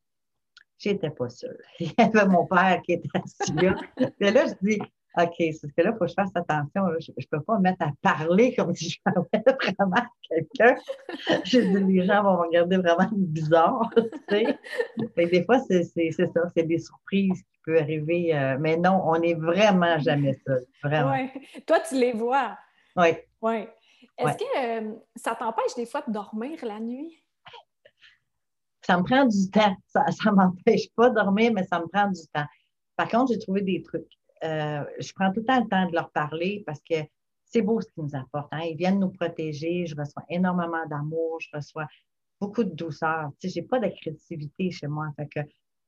[0.77, 1.49] J'étais pas sûre.
[1.79, 3.75] Il y avait mon père qui était assis là.
[4.19, 4.79] Et là, je dis,
[5.17, 6.83] OK, c'est ce que là, il faut que je fasse attention.
[6.99, 9.27] Je ne peux pas me mettre à parler comme si je parlais
[9.77, 10.75] vraiment à quelqu'un.
[11.43, 13.89] Je dis, les gens vont me regarder vraiment bizarre.
[14.29, 16.23] des fois, c'est ça,
[16.55, 18.35] c'est des surprises qui peuvent arriver.
[18.35, 20.65] Euh, mais non, on n'est vraiment jamais seul.
[20.83, 21.11] Vraiment.
[21.11, 21.31] Ouais.
[21.65, 22.57] Toi, tu les vois.
[22.95, 23.09] Oui.
[23.41, 23.67] Oui.
[24.19, 27.23] Est-ce que euh, ça t'empêche des fois de dormir la nuit?
[28.81, 29.75] Ça me prend du temps.
[29.87, 32.45] Ça ne m'empêche pas de dormir, mais ça me prend du temps.
[32.95, 34.11] Par contre, j'ai trouvé des trucs.
[34.43, 36.95] Euh, je prends tout le temps le temps de leur parler parce que
[37.45, 38.51] c'est beau ce qu'ils nous apportent.
[38.51, 38.63] Hein.
[38.63, 39.85] Ils viennent nous protéger.
[39.85, 41.39] Je reçois énormément d'amour.
[41.39, 41.87] Je reçois
[42.41, 43.29] beaucoup de douceur.
[43.39, 45.07] Tu sais, je n'ai pas d'agressivité chez moi.
[45.15, 45.39] Fait que,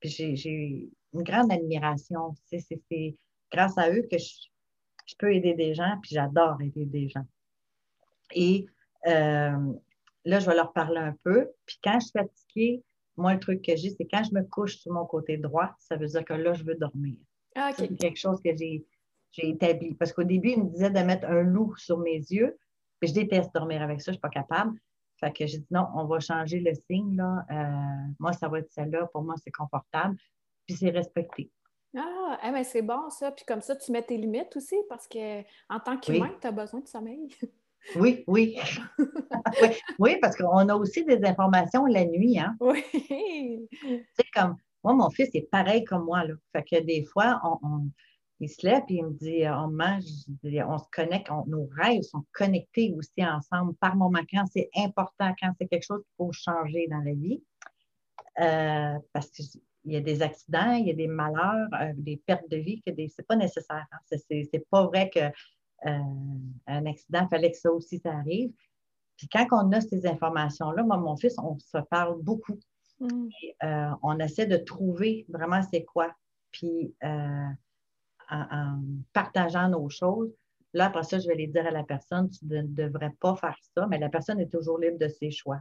[0.02, 2.34] j'ai une grande admiration.
[2.46, 3.16] c'est
[3.50, 4.32] grâce à eux que je,
[5.06, 7.24] je peux aider des gens, puis j'adore aider des gens.
[8.34, 8.66] Et
[9.06, 9.72] euh,
[10.24, 11.50] là, je vais leur parler un peu.
[11.66, 12.84] Puis quand je suis fatiguée,
[13.16, 15.96] moi, le truc que j'ai, c'est quand je me couche sur mon côté droit, ça
[15.96, 17.16] veut dire que là, je veux dormir.
[17.54, 18.86] Ah, c'est quelque chose que j'ai
[19.36, 19.94] établi.
[19.94, 22.58] Parce qu'au début, il me disait de mettre un loup sur mes yeux.
[23.02, 24.78] je déteste dormir avec ça, je ne suis pas capable.
[25.20, 27.16] Fait que j'ai dit non, on va changer le signe.
[27.16, 27.44] Là.
[27.50, 29.06] Euh, moi, ça va être celle-là.
[29.12, 30.16] Pour moi, c'est confortable.
[30.66, 31.50] Puis c'est respecté.
[31.96, 33.30] Ah, eh ben, c'est bon ça.
[33.30, 36.80] Puis comme ça, tu mets tes limites aussi parce qu'en tant qu'humain, tu as besoin
[36.80, 37.28] de sommeil.
[37.96, 38.58] Oui, oui.
[38.98, 39.68] oui.
[39.98, 42.38] oui, parce qu'on a aussi des informations la nuit.
[42.38, 42.56] Hein?
[42.60, 42.84] Oui.
[44.16, 46.24] Sais, comme moi, mon fils est pareil comme moi.
[46.24, 46.34] Là.
[46.52, 47.88] Fait que des fois, on,
[48.40, 50.04] il se lève et il me dit on mange,
[50.42, 55.52] on se connecte, nos rêves sont connectés aussi ensemble par moment quand c'est important, quand
[55.58, 57.42] c'est quelque chose qu'il faut changer dans la vie.
[58.40, 62.48] Euh, parce qu'il y a des accidents, il y a des malheurs, euh, des pertes
[62.50, 63.86] de vie, que c'est pas nécessaire.
[63.92, 63.98] Hein.
[64.10, 65.20] C'est pas vrai que
[65.86, 65.98] euh,
[66.66, 68.52] un accident, il fallait que ça aussi, ça arrive.
[69.16, 72.58] Puis quand on a ces informations-là, moi, mon fils, on se parle beaucoup.
[73.00, 73.28] Mm.
[73.64, 76.12] Euh, on essaie de trouver vraiment c'est quoi.
[76.50, 77.48] Puis euh,
[78.30, 78.80] en,
[79.12, 80.32] partageant nos choses,
[80.72, 83.56] là, après ça, je vais les dire à la personne, tu ne devrais pas faire
[83.74, 85.60] ça, mais la personne est toujours libre de ses choix.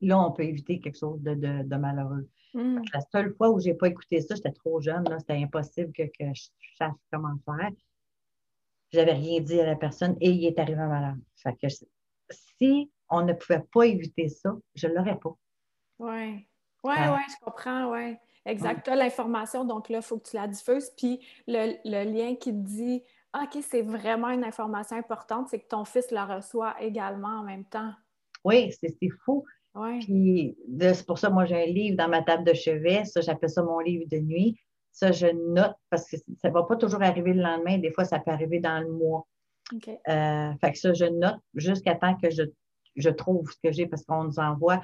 [0.00, 2.28] Là, on peut éviter quelque chose de, malheureux.
[2.54, 2.80] Mm.
[2.92, 6.02] La seule fois où je n'ai pas écouté ça, j'étais trop jeune, c'était impossible que,
[6.02, 7.70] que je sache comment faire
[8.92, 11.14] j'avais rien dit à la personne et il est arrivé un malheur.
[11.36, 11.66] Fait que
[12.30, 15.36] si on ne pouvait pas éviter ça, je ne l'aurais pas.
[15.98, 16.46] Oui.
[16.84, 18.16] Oui, oui, je comprends, oui.
[18.44, 18.84] Exact.
[18.84, 20.90] Tu as l'information, donc là, il faut que tu la diffuses.
[20.96, 25.68] Puis le, lien qui te dit ah, OK, c'est vraiment une information importante, c'est que
[25.68, 27.92] ton fils la reçoit également en même temps.
[28.44, 29.44] Oui, c'est fou.
[29.74, 29.98] Ouais.
[29.98, 33.04] Puis c'est pour ça, moi, j'ai un livre dans ma table de chevet.
[33.04, 34.58] Ça, j'appelle ça mon livre de nuit.
[34.96, 37.76] Ça, je note parce que ça ne va pas toujours arriver le lendemain.
[37.76, 39.26] Des fois, ça peut arriver dans le mois.
[39.74, 44.04] Euh, fait que ça, je note jusqu'à temps que je, trouve ce que j'ai parce
[44.06, 44.80] qu'on nous envoie.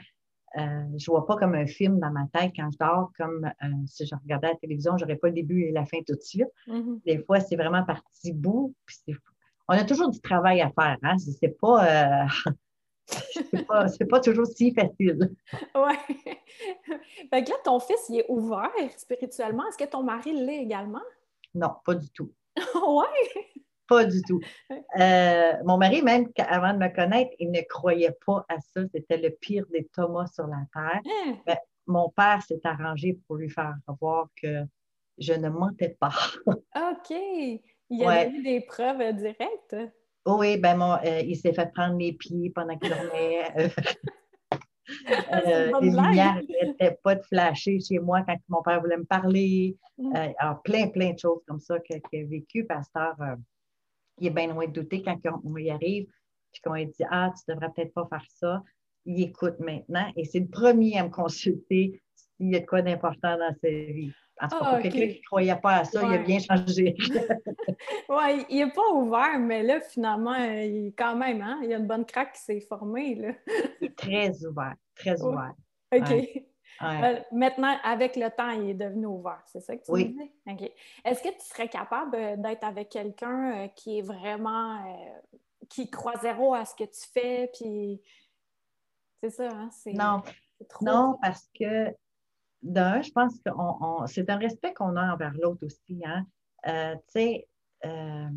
[0.59, 3.47] Euh, je ne vois pas comme un film dans ma tête quand je dors, comme
[3.47, 6.15] euh, si je regardais la télévision, je n'aurais pas le début et la fin tout
[6.15, 6.51] de suite.
[6.69, 7.05] Mm-hmm.
[7.07, 8.75] Des fois, c'est vraiment par petits bouts.
[9.67, 10.99] on a toujours du travail à faire.
[11.03, 11.17] Hein?
[11.17, 12.27] C'est pas.
[13.07, 15.35] c'est pas, pas toujours si facile.
[15.75, 16.17] Oui.
[17.31, 19.67] fait que là, ton fils, il est ouvert spirituellement.
[19.69, 21.03] Est-ce que ton mari l'est également?
[21.55, 22.33] Non, pas du tout.
[22.87, 23.43] oui?
[23.89, 24.41] Pas du tout.
[25.01, 28.83] Euh, mon mari, même avant de me connaître, il ne croyait pas à ça.
[28.93, 31.01] C'était le pire des Thomas sur la terre.
[31.47, 34.65] Ben, mon père s'est arrangé pour lui faire voir que
[35.19, 36.13] je ne mentais pas.
[36.47, 37.11] OK.
[37.11, 39.77] Il y a eu des preuves directes.
[40.25, 43.71] Oui, ben euh, il s'est fait prendre les pieds pendant qu'il dormait.
[45.33, 49.77] Euh, les lumières n'étaient pas de flasher chez moi quand mon père voulait me parler.
[49.97, 50.17] Mm.
[50.17, 52.65] Euh, alors, plein, plein de choses comme ça qu'il a vécu.
[52.67, 53.17] Pasteur,
[54.19, 56.07] il est bien loin de douter quand on, y arrive.
[56.53, 58.63] Puis qu'on lui dit Ah, tu devrais peut-être pas faire ça.
[59.07, 62.01] Il écoute maintenant et c'est le premier à me consulter
[62.37, 64.13] s'il y a de quoi d'important dans sa vie.
[64.41, 66.39] En tout cas, pour ah, quelqu'un qui ne croyait pas à ça, il a bien
[66.41, 66.97] changé.
[68.09, 71.77] oui, il n'est pas ouvert, mais là, finalement, il, quand même, hein, il y a
[71.77, 73.15] une bonne craque qui s'est formée.
[73.15, 73.33] Là.
[73.81, 75.55] il est très ouvert, très ouvert.
[75.95, 76.11] OK.
[76.83, 80.09] Euh, maintenant, avec le temps, il est devenu ouvert, c'est ça que tu oui.
[80.09, 80.33] me dis?
[80.65, 80.73] OK.
[81.05, 84.83] Est-ce que tu serais capable euh, d'être avec quelqu'un euh, qui est vraiment,
[85.69, 88.03] qui croit zéro à ce que tu fais, puis
[89.23, 89.71] c'est ça, hein?
[89.95, 90.23] Non,
[90.81, 91.95] non, parce que
[92.63, 93.51] d'un, je pense que
[94.07, 96.01] c'est un respect qu'on a envers l'autre aussi.
[96.05, 96.27] Hein?
[96.69, 97.49] Euh, tu sais,
[97.85, 98.29] euh,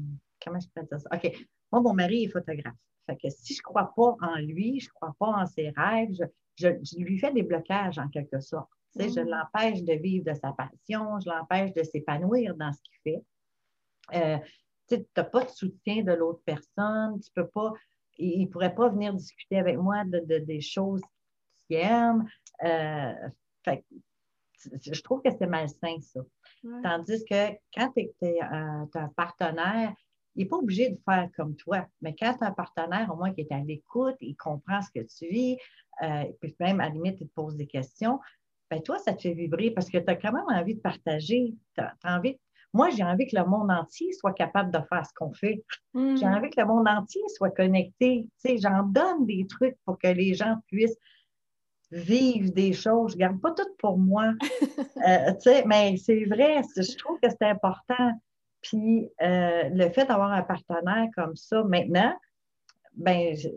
[0.44, 1.10] comment je peux dire ça?
[1.14, 1.48] OK.
[1.72, 2.76] Moi, mon mari est photographe.
[3.06, 5.70] Fait que si je ne crois pas en lui, je ne crois pas en ses
[5.70, 6.10] rêves,
[6.56, 6.68] je,
[6.98, 8.70] lui fais des blocages en quelque sorte.
[8.94, 9.30] Tu sais, Je mm.
[9.30, 13.24] l'empêche de vivre de sa passion, je l'empêche de s'épanouir dans ce qu'il fait.
[14.16, 14.38] Euh,
[14.88, 17.74] tu n'as pas de soutien de l'autre personne, tu peux pas,
[18.18, 21.02] il ne pourrait pas venir discuter avec moi de, des choses
[21.68, 22.28] qu'il aime.
[22.60, 23.84] fait
[24.82, 26.22] je trouve que c'est malsain, ça.
[26.84, 29.94] Tandis que quand tu as un partenaire,
[30.36, 31.86] il n'est pas obligé de faire comme toi.
[32.02, 34.90] Mais quand tu as un partenaire, au moins, qui est à l'écoute, il comprend ce
[34.92, 35.58] que tu vis,
[36.04, 38.20] euh, puis même, à la limite, il te pose des questions,
[38.70, 41.54] ben toi, ça te fait vibrer parce que tu as quand même envie de partager.
[42.04, 42.38] envie
[42.74, 45.64] Moi, j'ai envie que le monde entier soit capable de faire ce qu'on fait.
[45.94, 46.34] J'ai mm.
[46.34, 48.28] envie que le monde entier soit connecté.
[48.44, 50.98] J'en donne des trucs pour que les gens puissent
[51.96, 53.12] vivre des choses.
[53.12, 54.34] Je ne garde pas tout pour moi.
[55.08, 58.12] euh, mais c'est vrai, je trouve que c'est important.
[58.62, 62.14] Puis euh, le fait d'avoir un partenaire comme ça maintenant,
[62.94, 63.50] ben, je,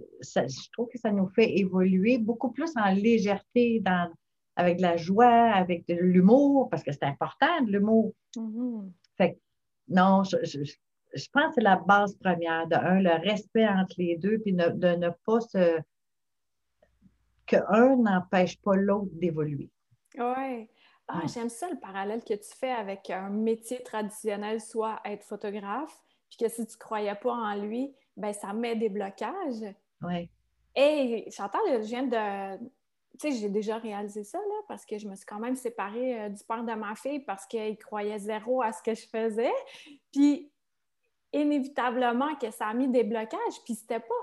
[0.72, 4.10] trouve que ça nous fait évoluer beaucoup plus en légèreté, dans,
[4.56, 8.12] avec de la joie, avec de l'humour, parce que c'est important de l'humour.
[8.36, 8.90] Mm-hmm.
[9.16, 9.38] Fait
[9.88, 12.66] non, je, je, pense que c'est la base première.
[12.68, 15.78] De un, le respect entre les deux, puis de ne pas se
[17.48, 19.70] qu'un n'empêche pas l'autre d'évoluer.
[20.16, 20.68] Oui.
[21.08, 25.98] Ah, j'aime ça le parallèle que tu fais avec un métier traditionnel, soit être photographe,
[26.28, 29.74] puis que si tu ne croyais pas en lui, ben ça met des blocages.
[30.02, 30.28] Oui.
[30.76, 32.58] Et Chantal, je viens de.
[33.18, 36.20] Tu sais, j'ai déjà réalisé ça, là, parce que je me suis quand même séparée
[36.20, 39.52] euh, du père de ma fille parce qu'il croyait zéro à ce que je faisais.
[40.12, 40.52] Puis,
[41.32, 43.64] inévitablement, que ça a mis des blocages.
[43.64, 44.14] Puis, c'était pas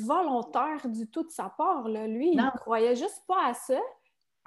[0.00, 2.06] volontaire du tout de sa part, là.
[2.06, 3.80] Lui, il croyait juste pas à ça.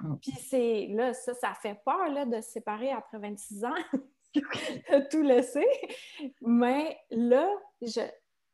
[0.00, 0.16] Mm.
[0.20, 3.74] Puis, c'est là, ça, ça fait peur, là, de se séparer après 26 ans.
[5.10, 5.66] tout laisser.
[6.40, 7.48] Mais là,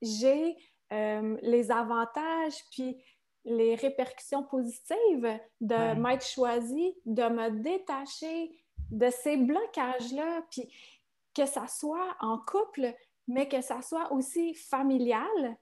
[0.02, 0.56] j'ai
[0.92, 2.96] euh, les avantages puis
[3.44, 8.50] les répercussions positives de m'être choisi, de me détacher
[8.90, 10.70] de ces blocages-là, puis
[11.34, 12.94] que ça soit en couple,
[13.26, 15.56] mais que ça soit aussi familial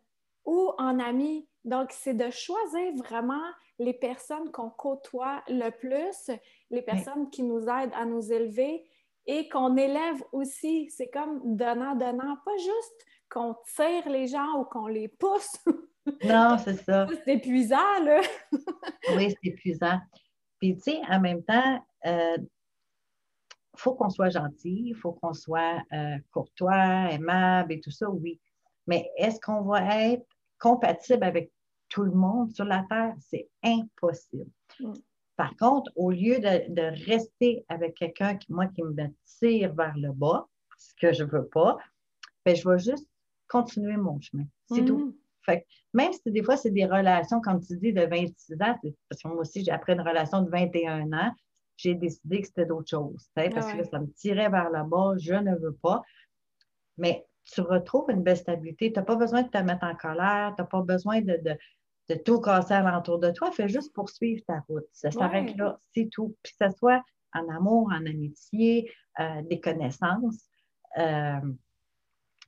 [0.47, 1.47] ou en ami.
[1.65, 3.43] Donc, c'est de choisir vraiment
[3.79, 6.31] les personnes qu'on côtoie le plus,
[6.71, 8.89] les personnes qui nous aident à nous élever
[9.27, 10.89] et qu'on élève aussi.
[10.91, 15.59] C'est comme donnant-donnant, pas juste qu'on tire les gens ou qu'on les pousse.
[16.25, 17.09] Non, c'est ça.
[17.25, 18.21] C'est épuisant, là.
[19.17, 19.99] oui, c'est épuisant.
[20.61, 22.37] Puis, tu sais, en même temps, il euh,
[23.77, 28.41] faut qu'on soit gentil, il faut qu'on soit euh, courtois, aimable et tout ça, oui.
[28.87, 31.51] Mais est-ce qu'on va être compatible avec
[31.89, 33.15] tout le monde sur la Terre?
[33.21, 34.51] C'est impossible.
[34.81, 34.93] Mm.
[35.37, 38.95] Par contre, au lieu de, rester avec quelqu'un qui, moi, qui me
[39.25, 40.49] tire vers le bas,
[40.79, 41.77] ce que je ne veux pas,
[42.45, 43.09] ben, je vais juste
[43.49, 44.45] continuer mon chemin.
[44.69, 44.99] C'est tout.
[44.99, 45.15] Mm.
[45.43, 48.77] Fait même si des fois, c'est des relations, comme tu dis, de 26 ans,
[49.09, 51.33] parce que moi aussi, après une relation de 21 ans,
[51.77, 53.29] j'ai décidé que c'était d'autres choses.
[53.35, 56.03] Parce que ça me tirait vers le bas, je ne veux pas.
[56.99, 58.93] Mais tu retrouves une belle stabilité.
[58.93, 61.41] Tu n'as pas besoin de te mettre en colère, tu n'as pas besoin de,
[62.09, 64.87] de tout casser alentour de toi, fais juste poursuivre ta route.
[64.93, 66.37] Ça s'arrête là, c'est tout.
[66.43, 67.03] Puis que ce soit
[67.35, 68.91] en amour, en amitié,
[69.21, 70.49] euh, des connaissances,
[70.99, 71.41] euh,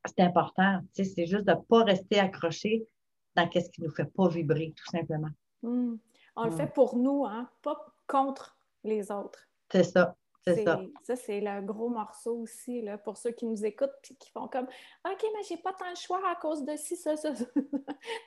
[0.06, 0.80] c'est important.
[0.92, 2.86] c'est juste de ne pas rester accroché
[3.34, 5.30] dans ce qui ne nous fait pas vibrer, tout simplement.
[5.62, 5.96] Hmm.
[6.36, 7.50] On le fait pour nous, hein?
[7.62, 7.76] pas
[8.06, 9.48] contre les autres.
[9.72, 10.16] C'est ça.
[10.46, 10.80] Ça.
[11.02, 14.48] Ça, c'est le gros morceau aussi, là, pour ceux qui nous écoutent et qui font
[14.48, 14.66] comme
[15.04, 17.30] OK, mais j'ai pas tant de choix à cause de ci, ça, ça.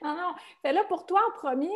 [0.04, 0.34] non, non.
[0.62, 1.70] Fais-le pour toi en premier.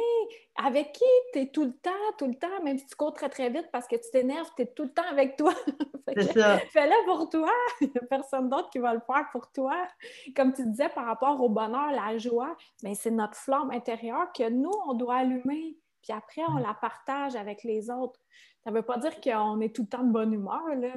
[0.56, 1.06] Avec qui?
[1.34, 3.70] Tu es tout le temps, tout le temps, même si tu cours très, très vite
[3.72, 5.54] parce que tu t'énerves, tu es tout le temps avec toi.
[6.34, 6.60] ça.
[6.72, 7.52] Fais-le pour toi.
[7.82, 9.88] Il n'y a personne d'autre qui va le faire pour toi.
[10.36, 14.50] Comme tu disais par rapport au bonheur, la joie, mais c'est notre flamme intérieure que
[14.50, 15.78] nous, on doit allumer.
[16.06, 18.20] Puis après, on la partage avec les autres.
[18.64, 20.94] Ça ne veut pas dire qu'on est tout le temps de bonne humeur, là.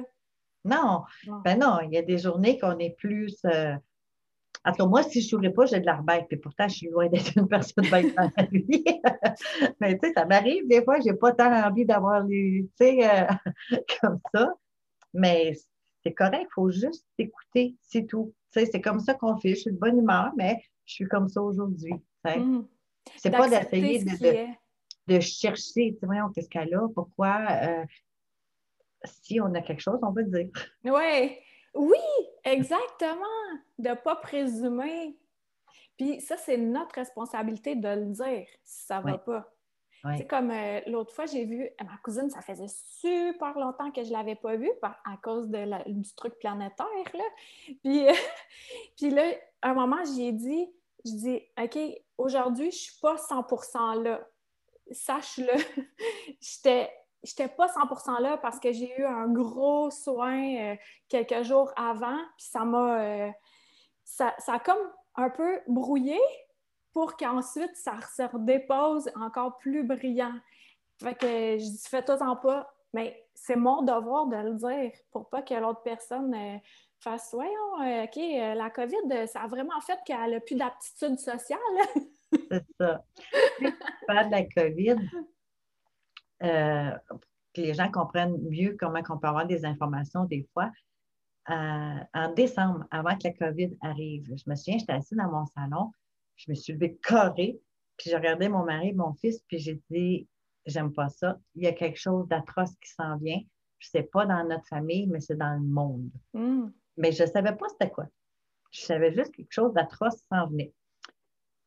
[0.65, 1.03] Non,
[1.45, 3.37] ben non, il y a des journées qu'on est plus.
[3.45, 3.73] Euh...
[4.65, 6.25] En tout cas, moi, si je ne souris pas, j'ai de l'air bête.
[6.27, 8.83] Puis pourtant, je suis loin d'être une personne bête dans la vie.
[9.79, 12.67] Mais tu sais, ça m'arrive des fois, je n'ai pas tant envie d'avoir les.
[12.79, 13.25] Tu sais, euh,
[14.01, 14.53] comme ça.
[15.13, 15.53] Mais
[16.03, 18.33] c'est correct, il faut juste écouter, c'est tout.
[18.51, 19.55] Tu sais, c'est comme ça qu'on fait.
[19.55, 21.93] Je suis de bonne humeur, mais je suis comme ça aujourd'hui.
[22.25, 22.61] Mmh.
[23.15, 24.53] C'est pas d'essayer de, de
[25.19, 27.45] chercher, tu voyons, qu'est-ce qu'elle a, pourquoi.
[27.49, 27.85] Euh,
[29.05, 30.49] si on a quelque chose, on peut dire.
[30.83, 31.37] Oui,
[31.73, 31.97] oui,
[32.43, 33.25] exactement.
[33.77, 35.17] De ne pas présumer.
[35.97, 39.53] Puis ça, c'est notre responsabilité de le dire si ça ne va pas.
[40.15, 44.09] C'est comme euh, l'autre fois, j'ai vu ma cousine, ça faisait super longtemps que je
[44.09, 46.85] ne l'avais pas vue à cause de du truc planétaire.
[47.13, 47.23] Là.
[47.83, 48.05] Puis,
[48.97, 49.23] puis là,
[49.61, 50.69] à un moment, j'ai dit,
[51.03, 51.77] je dis, OK,
[52.17, 54.25] aujourd'hui, je ne suis pas 100% là
[54.91, 55.53] sache-le,
[56.41, 56.89] j'étais
[57.23, 60.75] j'étais pas 100% là parce que j'ai eu un gros soin euh,
[61.07, 63.31] quelques jours avant, puis ça m'a euh,
[64.05, 66.19] ça, a comme un peu brouillé
[66.93, 70.33] pour qu'ensuite ça se redépose encore plus brillant.
[71.01, 75.41] Fait que je dis fais-toi-en pas, mais c'est mon devoir de le dire pour pas
[75.41, 76.57] que l'autre personne euh,
[76.99, 81.59] fasse voyons, OK, la COVID, ça a vraiment fait qu'elle a plus d'aptitude sociale.
[82.49, 83.03] C'est ça.
[83.59, 84.95] Si de la COVID,
[86.43, 86.91] euh,
[87.53, 90.71] que les gens comprennent mieux comment on peut avoir des informations des fois,
[91.49, 95.45] euh, en décembre, avant que la COVID arrive, je me souviens, j'étais assise dans mon
[95.47, 95.91] salon,
[96.35, 97.59] je me suis levée carré,
[97.97, 100.27] puis j'ai regardé mon mari et mon fils, puis j'ai dit,
[100.65, 103.41] j'aime pas ça, il y a quelque chose d'atroce qui s'en vient.
[103.79, 106.11] Je sais pas dans notre famille, mais c'est dans le monde.
[106.33, 106.67] Mm.
[106.97, 108.05] Mais je ne savais pas c'était quoi.
[108.71, 110.73] Je savais juste quelque chose d'atroce s'en venait.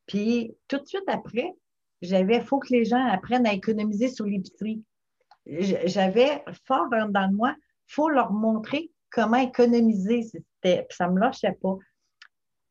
[0.07, 1.53] Puis tout de suite après,
[2.01, 4.83] j'avais, faut que les gens apprennent à économiser sur l'épicerie.
[5.45, 7.55] J'avais fort dans le moi,
[7.87, 10.23] faut leur montrer comment économiser.
[10.89, 11.77] ça ne me lâchait pas.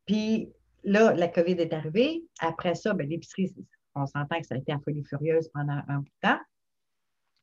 [0.07, 0.53] Puis
[0.85, 2.25] là, la COVID est arrivée.
[2.41, 3.55] Après ça, ben, l'épicerie,
[3.95, 6.41] on s'entend que ça a été un folie furieuse pendant un bout de temps.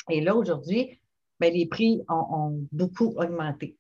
[0.09, 0.99] Et là, aujourd'hui,
[1.39, 3.77] mais les prix ont, beaucoup augmenté.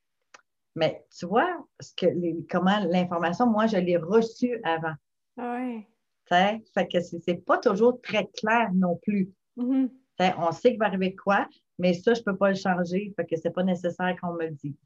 [0.75, 1.49] Mais tu vois,
[1.79, 2.05] ce que
[2.49, 4.93] comment l'information, moi, je l'ai reçue avant.
[5.37, 5.85] Oui.
[6.29, 9.29] Fait que c'est pas toujours très clair non plus.
[9.57, 9.89] Mm-hmm.
[10.37, 13.13] On sait qu'il va arriver quoi, mais ça, je ne peux pas le changer.
[13.15, 14.77] Fait que c'est pas nécessaire qu'on me le dise.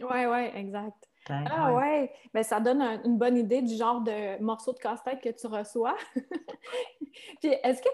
[0.00, 1.08] Oui, oui, exact.
[1.28, 5.20] Ah ouais, mais ben, ça donne une bonne idée du genre de morceau de casse-tête
[5.20, 5.96] que tu reçois.
[7.40, 7.88] Puis est-ce que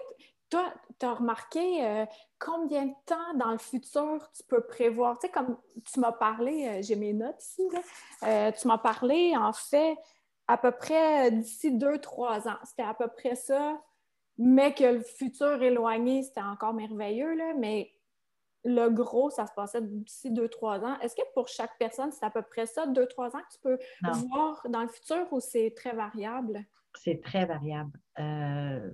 [0.49, 2.05] toi, tu as remarqué euh,
[2.37, 5.17] combien de temps dans le futur tu peux prévoir?
[5.17, 5.57] Tu sais, comme
[5.91, 7.63] tu m'as parlé, euh, j'ai mes notes ici,
[8.21, 9.97] euh, tu m'as parlé en fait
[10.53, 12.59] à peu près d'ici deux, trois ans.
[12.63, 13.81] C'était à peu près ça,
[14.37, 17.91] mais que le futur éloigné, c'était encore merveilleux, là, mais
[18.63, 20.99] le gros, ça se passait d'ici deux, trois ans.
[20.99, 23.59] Est-ce que pour chaque personne, c'est à peu près ça, deux, trois ans que tu
[23.63, 23.79] peux
[24.29, 26.63] voir dans le futur ou c'est très variable?
[26.99, 27.99] C'est très variable.
[28.19, 28.91] Euh...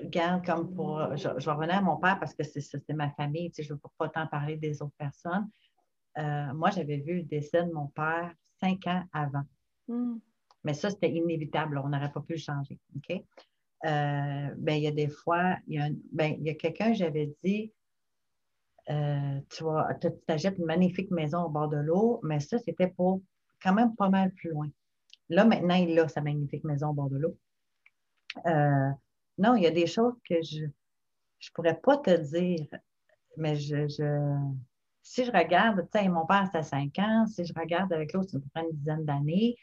[0.00, 1.16] Regarde, comme pour.
[1.16, 3.78] Je, je, revenais à mon père parce que c'est ma famille, tu sais, je ne
[3.78, 5.50] veux pas tant parler des autres personnes.
[6.16, 8.32] Euh, moi, j'avais vu le décès de mon père
[8.64, 9.44] cinq ans avant.
[9.88, 10.16] Hmm.
[10.64, 11.78] Mais ça, c'était inévitable.
[11.78, 12.78] On n'aurait pas pu le changer.
[12.96, 13.10] OK?
[13.84, 16.94] Euh, ben, il y a des fois, il y a, ben, il y a quelqu'un,
[16.94, 17.72] j'avais dit,
[18.90, 22.88] euh, tu vois, tu achètes une magnifique maison au bord de l'eau, mais ça, c'était
[22.88, 23.20] pour
[23.62, 24.68] quand même pas mal plus loin.
[25.28, 27.36] Là, maintenant, il a sa magnifique maison au bord de l'eau.
[28.46, 28.90] Euh,
[29.38, 30.70] non, il y a des choses que je ne
[31.54, 32.66] pourrais pas te dire,
[33.36, 33.86] mais je,
[35.04, 38.12] si je regarde, tu sais, mon père, c'était à 5 ans, si je regarde avec
[38.14, 39.54] l'autre, ça prend une dizaine d'années.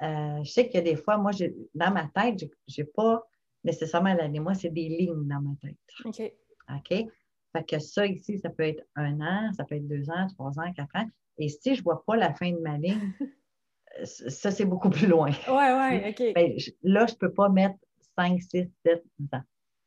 [0.00, 1.30] je sais qu'il y a des fois, moi,
[1.74, 3.22] dans ma tête, je n'ai pas
[3.64, 4.40] nécessairement l'année.
[4.40, 5.76] Moi, c'est des lignes dans ma tête.
[6.04, 6.32] OK.
[6.70, 7.10] OK?
[7.52, 10.58] Fait que ça ici, ça peut être un an, ça peut être deux ans, trois
[10.58, 11.08] ans, quatre ans.
[11.36, 13.12] Et si je ne vois pas la fin de ma ligne,
[14.04, 15.30] ça, c'est beaucoup plus loin.
[15.48, 16.34] Oui, oui, OK.
[16.34, 17.76] Ben, là, je ne peux pas mettre
[18.16, 19.42] cinq, six, sept ans.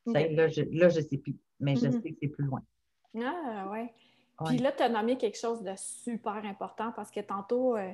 [0.06, 2.02] Là, je ne sais plus, mais je mm-hmm.
[2.02, 2.62] sais que c'est plus loin.
[3.20, 3.90] Ah, oui.
[4.46, 7.94] Puis là, tu as nommé quelque chose de super important parce que tantôt, euh,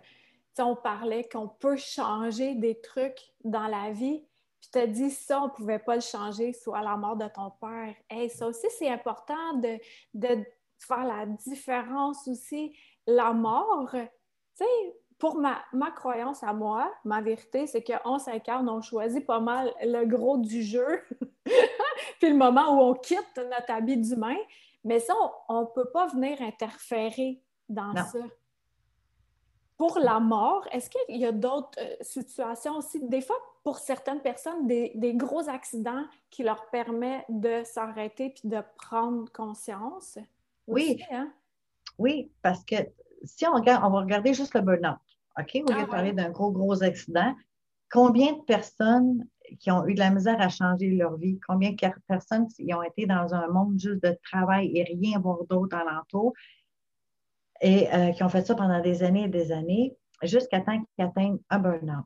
[0.60, 4.24] on parlait qu'on peut changer des trucs dans la vie,
[4.60, 7.28] puis tu as dit ça, on ne pouvait pas le changer, soit la mort de
[7.28, 7.94] ton père.
[8.10, 9.78] Hey, ça aussi, c'est important de,
[10.80, 12.76] faire la différence aussi.
[13.06, 14.00] La mort, tu
[14.56, 19.74] sais, pour ma, croyance à moi, ma vérité, c'est qu'on s'incarne, on choisit pas mal
[19.82, 21.02] le gros du jeu,
[22.20, 24.38] puis le moment où on quitte notre habit d'humain.
[24.88, 25.14] Mais ça,
[25.50, 28.20] on ne peut pas venir interférer dans ça.
[29.76, 33.06] Pour la mort, est-ce qu'il y a d'autres euh, situations aussi?
[33.08, 38.60] Des fois, pour certaines personnes, des, gros accidents qui leur permettent de s'arrêter puis de
[38.78, 40.18] prendre conscience.
[40.68, 41.04] Oui.
[41.12, 41.32] Hein?
[42.00, 42.76] Oui, parce que
[43.24, 44.98] si on regarde, on va regarder juste le burn-out,
[45.38, 45.52] OK?
[45.56, 47.36] Au lieu de ah parler d'un gros, gros accident,
[47.92, 49.28] combien de personnes
[49.60, 51.78] qui ont eu de la misère à changer leur vie, combien de
[52.08, 56.34] personnes qui ont été dans un monde juste de travail et rien voir d'autre alentour,
[57.62, 61.06] et euh, qui ont fait ça pendant des années et des années, jusqu'à temps qu'ils
[61.06, 62.06] atteignent un burn-out?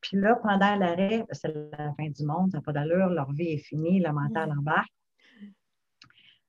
[0.00, 3.48] Puis là, pendant l'arrêt, c'est la fin du monde, ça n'a pas d'allure, leur vie
[3.48, 4.90] est finie, le mental embarque.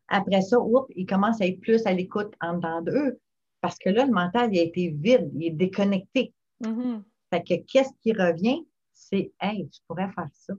[0.08, 0.58] Après ça,
[0.96, 3.20] ils commencent à être plus à l'écoute en dedans d'eux,
[3.62, 6.34] parce que là, le mental, il a été vide, il est déconnecté.
[6.64, 7.04] Mm-hmm.
[7.30, 8.66] Fait que qu'est-ce qui revient?
[9.02, 10.54] C'est Hey, je pourrais faire ça.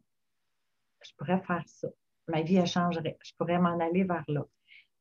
[1.02, 1.88] Je pourrais faire ça.
[2.28, 3.16] Ma vie, elle changerait.
[3.22, 4.44] Je pourrais m'en aller vers là.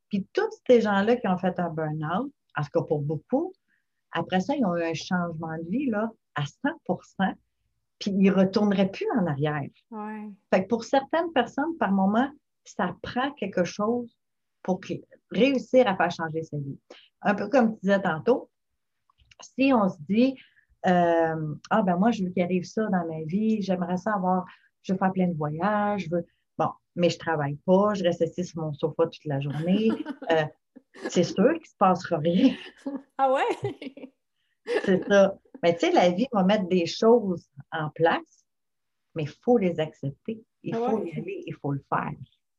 [0.09, 3.53] Puis tous ces gens-là qui ont fait un burn-out, en tout cas pour beaucoup,
[4.11, 7.35] après ça, ils ont eu un changement de vie là, à 100%
[8.01, 9.69] puis ils ne retourneraient plus en arrière.
[10.51, 12.29] Fait que pour certaines personnes, par moment,
[12.63, 14.17] ça prend quelque chose
[14.63, 14.81] pour
[15.29, 16.79] réussir à faire changer sa vie.
[17.21, 18.49] Un peu comme tu disais tantôt,
[19.39, 20.35] si on se dit,
[20.87, 24.45] euh, ah ben moi, je veux qu'il arrive ça dans ma vie, j'aimerais ça avoir,
[24.83, 26.25] je veux faire plein de voyages, je veux,
[26.57, 29.89] bon, mais je ne travaille pas, je reste assis sur mon sofa toute la journée.
[30.31, 30.45] Euh,
[31.09, 32.55] c'est sûr qu'il ne se passera rien.
[33.17, 34.13] Ah ouais?
[34.85, 35.37] c'est ça.
[35.61, 38.45] Mais tu sais, la vie va mettre des choses en place,
[39.15, 40.43] mais il faut les accepter.
[40.63, 42.11] Il faut y aller, il faut le faire.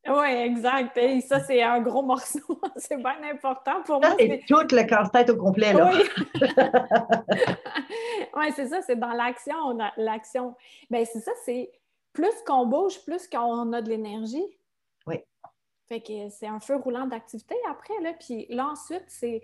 [0.09, 0.97] Oui, exact.
[0.97, 2.41] Et ça, c'est un gros morceau.
[2.77, 4.15] c'est bien important pour moi.
[4.19, 5.73] C'est tout le casse-tête au complet.
[5.73, 5.93] Là.
[5.93, 6.03] Oui,
[8.37, 9.79] ouais, c'est ça, c'est dans l'action.
[9.97, 10.57] L'action.
[10.91, 11.71] Bien, c'est ça, c'est
[12.13, 14.45] plus qu'on bouge, plus qu'on a de l'énergie.
[15.07, 15.17] Oui.
[15.89, 17.99] Fait que c'est un feu roulant d'activité après.
[18.03, 18.13] Là.
[18.19, 19.41] Puis là, ensuite, c'est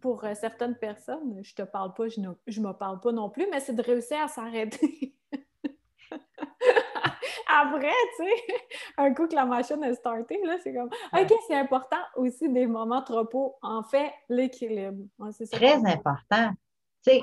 [0.00, 3.28] pour euh, certaines personnes, je te parle pas, je ne je me parle pas non
[3.28, 5.14] plus, mais c'est de réussir à s'arrêter.
[7.58, 8.54] Après, tu sais,
[8.98, 12.66] un coup que la machine est startée, là, c'est comme OK, c'est important aussi des
[12.66, 13.56] moments de repos.
[13.62, 15.04] En fait, l'équilibre.
[15.52, 16.50] Très important.
[17.04, 17.22] Tu sais,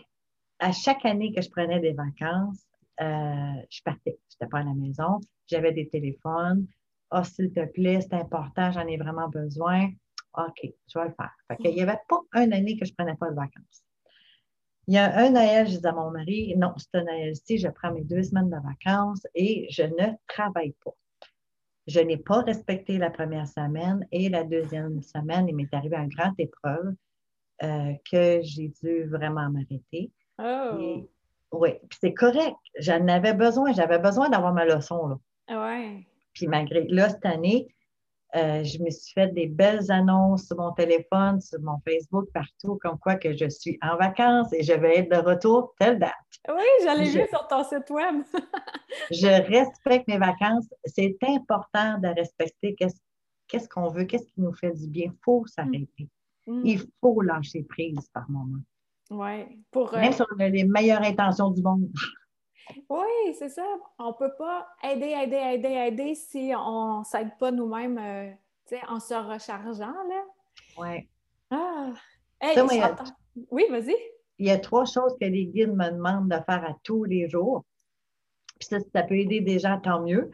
[0.59, 2.65] à chaque année que je prenais des vacances,
[3.01, 4.17] euh, je partais.
[4.29, 5.19] Je n'étais pas à la maison.
[5.47, 6.67] J'avais des téléphones.
[7.11, 9.89] Oh, s'il te plaît, c'est important, j'en ai vraiment besoin.
[10.36, 11.31] OK, je vais le faire.
[11.47, 13.84] Fait qu'il n'y avait pas une année que je ne prenais pas de vacances.
[14.88, 17.69] Il y a un Noël, je disais à mon mari, non, c'est un Noël-ci, je
[17.69, 20.93] prends mes deux semaines de vacances et je ne travaille pas.
[21.88, 26.09] Je n'ai pas respecté la première semaine et la deuxième semaine, il m'est arrivé une
[26.09, 26.95] grande épreuve
[27.63, 30.11] euh, que j'ai dû vraiment m'arrêter.
[30.39, 31.07] Oh.
[31.51, 32.55] oui, puis c'est correct.
[32.79, 33.71] J'en avais besoin.
[33.73, 35.07] J'avais besoin d'avoir ma leçon.
[35.07, 35.17] Là.
[35.49, 36.05] Ouais.
[36.34, 37.67] Puis malgré, là, cette année,
[38.36, 42.79] euh, je me suis fait des belles annonces sur mon téléphone, sur mon Facebook, partout,
[42.81, 46.13] comme quoi que je suis en vacances et je vais être de retour telle date.
[46.49, 48.23] Oui, j'allais vu sur ton site web.
[49.11, 50.67] je respecte mes vacances.
[50.86, 55.11] C'est important de respecter qu'est-ce qu'on veut, qu'est-ce qui nous fait du bien.
[55.13, 56.09] Il faut s'arrêter.
[56.47, 56.61] Mm.
[56.65, 58.61] Il faut lâcher prise par moment.
[59.11, 59.63] Oui.
[59.69, 61.88] Pour, Même si on a les meilleures intentions du monde.
[62.89, 63.66] Oui, c'est ça.
[63.99, 68.32] On ne peut pas aider, aider, aider, aider si on ne s'aide pas nous-mêmes euh,
[68.88, 69.93] en se rechargeant.
[70.09, 70.24] Là.
[70.78, 71.09] Oui.
[71.49, 71.93] Ah!
[73.51, 73.95] Oui, vas-y.
[74.39, 77.30] Il y a trois choses que les guides me demandent de faire à tous les
[77.30, 77.64] jours.
[78.59, 80.32] Puis ça, ça peut aider des gens, tant mieux.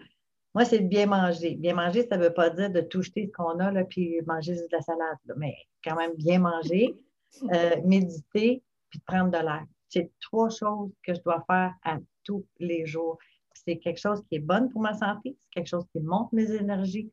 [0.56, 1.56] Moi, c'est de bien manger.
[1.56, 4.20] Bien manger, ça ne veut pas dire de tout jeter ce qu'on a, là, puis
[4.26, 6.96] manger de la salade, mais quand même bien manger,
[7.54, 9.66] euh, méditer, puis prendre de l'air.
[9.90, 11.98] C'est trois choses que je dois faire à
[12.30, 13.18] tous les jours.
[13.54, 16.52] C'est quelque chose qui est bon pour ma santé, c'est quelque chose qui monte mes
[16.52, 17.12] énergies.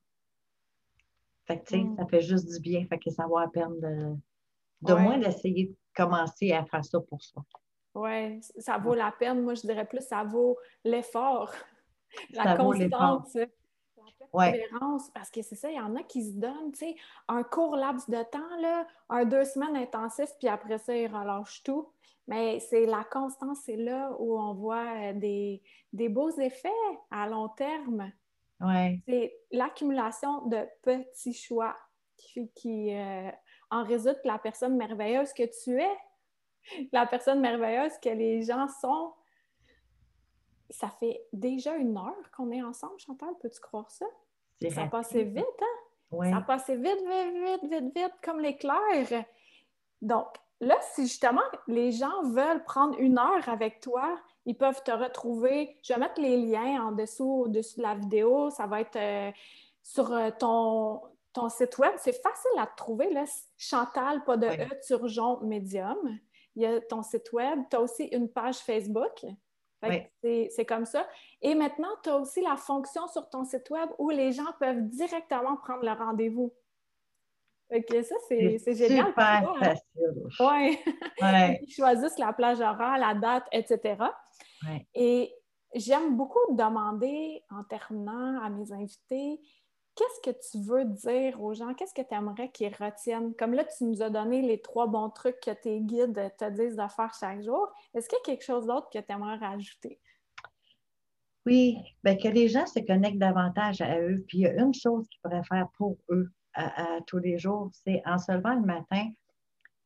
[1.46, 1.96] Fait que, mm.
[1.96, 2.84] ça fait juste du bien.
[2.86, 4.14] Fait que ça vaut la peine de,
[4.82, 7.42] de moins d'essayer de commencer à faire ça pour soi.
[7.94, 9.42] Oui, ça vaut la peine.
[9.42, 11.50] Moi, je dirais plus, ça vaut l'effort,
[12.30, 13.38] la constance,
[15.14, 16.96] Parce que c'est ça, il y en a qui se donnent, tu sais,
[17.28, 21.62] un court laps de temps, là, un deux semaines intensif, puis après ça, ils relâchent
[21.62, 21.88] tout.
[22.28, 25.62] Mais c'est la constance, c'est là où on voit euh, des,
[26.08, 26.68] beaux effets
[27.10, 28.10] à long terme.
[28.60, 29.00] Ouais.
[29.06, 31.76] C'est l'accumulation de petits choix
[32.16, 33.30] qui, qui euh,
[33.70, 35.96] en résulte la personne merveilleuse que tu es,
[36.92, 39.12] la personne merveilleuse que les gens sont.
[40.70, 44.06] Ça fait déjà une heure qu'on est ensemble, Chantal, peux-tu croire ça?
[44.70, 46.30] Ça passé vite, hein?
[46.30, 49.24] Ça a passé vite, vite, vite, vite, vite, comme l'éclair.
[50.00, 50.28] Donc,
[50.60, 55.76] là, si justement les gens veulent prendre une heure avec toi, ils peuvent te retrouver.
[55.82, 58.50] Je vais mettre les liens en dessous, au-dessus de la vidéo.
[58.50, 59.32] Ça va être euh,
[59.82, 61.02] sur euh, ton,
[61.32, 61.92] ton site web.
[61.96, 63.12] C'est facile à te trouver.
[63.12, 63.24] Là.
[63.58, 66.18] Chantal, pas de E, Turgeon Medium.
[66.54, 67.58] Il y a ton site web.
[67.68, 69.26] Tu as aussi une page Facebook.
[69.82, 71.06] C'est comme ça.
[71.42, 74.82] Et maintenant, tu as aussi la fonction sur ton site web où les gens peuvent
[74.82, 76.52] directement prendre le rendez-vous.
[77.70, 79.08] OK, ça, c'est génial.
[79.08, 79.54] Super hein?
[79.58, 80.22] facile.
[80.40, 80.78] Oui.
[81.66, 83.96] Ils choisissent la plage horaire, la date, etc.
[84.94, 85.32] Et
[85.74, 89.40] j'aime beaucoup demander en terminant à mes invités
[89.96, 91.74] qu'est-ce que tu veux dire aux gens?
[91.74, 93.34] Qu'est-ce que tu aimerais qu'ils retiennent?
[93.34, 96.76] Comme là, tu nous as donné les trois bons trucs que tes guides te disent
[96.76, 97.68] de faire chaque jour.
[97.94, 99.98] Est-ce qu'il y a quelque chose d'autre que tu aimerais rajouter?
[101.46, 104.24] Oui, bien, que les gens se connectent davantage à eux.
[104.28, 107.70] Puis il y a une chose qu'ils pourraient faire pour eux à, tous les jours,
[107.84, 109.10] c'est en se levant le matin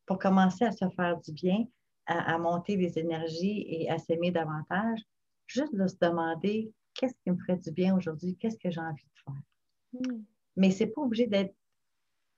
[0.07, 1.65] pour commencer à se faire du bien,
[2.07, 5.01] à, monter les énergies et à s'aimer davantage,
[5.47, 9.03] juste de se demander qu'est-ce qui me ferait du bien aujourd'hui, qu'est-ce que j'ai envie
[9.03, 9.43] de faire?
[10.57, 11.55] Mais ce n'est pas obligé d'être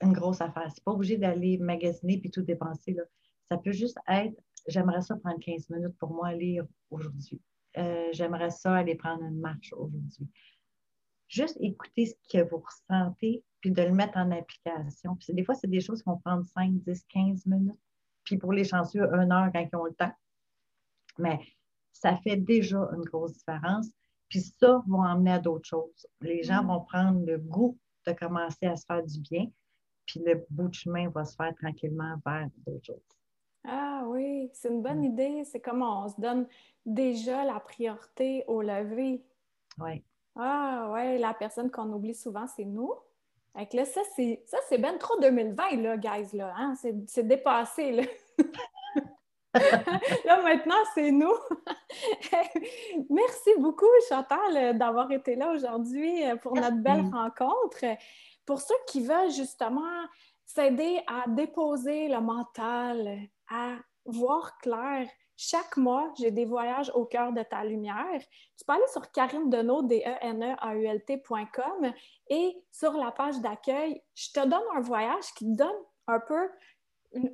[0.00, 0.70] une grosse affaire.
[0.70, 2.92] Ce n'est pas obligé d'aller magasiner puis tout dépenser.
[2.92, 3.02] Là.
[3.50, 4.34] Ça peut juste être
[4.66, 7.40] j'aimerais ça prendre 15 minutes pour moi lire aujourd'hui.
[7.78, 10.28] Euh, j'aimerais ça aller prendre une marche aujourd'hui.
[11.28, 15.16] Juste écouter ce que vous ressentez puis de le mettre en application.
[15.16, 17.78] Puis des fois, c'est des choses qui vont prendre 5, 10, 15 minutes.
[18.24, 20.12] Puis pour les chanceux, une heure quand ils ont le temps.
[21.18, 21.40] Mais
[21.92, 23.88] ça fait déjà une grosse différence.
[24.32, 26.06] Puis ça va emmener à d'autres choses.
[26.22, 26.66] Les gens mm.
[26.68, 27.76] vont prendre le goût
[28.06, 29.46] de commencer à se faire du bien,
[30.06, 33.18] puis le bout de chemin va se faire tranquillement vers d'autres choses.
[33.68, 35.04] Ah oui, c'est une bonne mm.
[35.04, 35.44] idée.
[35.44, 36.46] C'est comme on se donne
[36.86, 39.22] déjà la priorité au lever.
[39.78, 40.02] Oui.
[40.34, 42.90] Ah oui, la personne qu'on oublie souvent, c'est nous.
[43.54, 46.54] Fait là, ça, c'est, ça, c'est bien trop 2020, là, guys, là.
[46.56, 46.74] Hein?
[47.06, 48.02] C'est, dépassé, là.
[50.24, 51.34] là, maintenant, c'est nous.
[53.10, 57.84] Merci beaucoup, Chantal, d'avoir été là aujourd'hui euh, pour notre belle rencontre.
[58.46, 60.06] Pour ceux qui veulent justement
[60.44, 63.18] s'aider à déposer le mental,
[63.50, 63.76] à
[64.06, 68.20] voir clair, chaque mois, j'ai des voyages au cœur de ta lumière.
[68.56, 71.92] Tu peux aller sur Karine Deneau, d e n e a u l tcom
[72.28, 76.48] et sur la page d'accueil, je te donne un voyage qui te donne un peu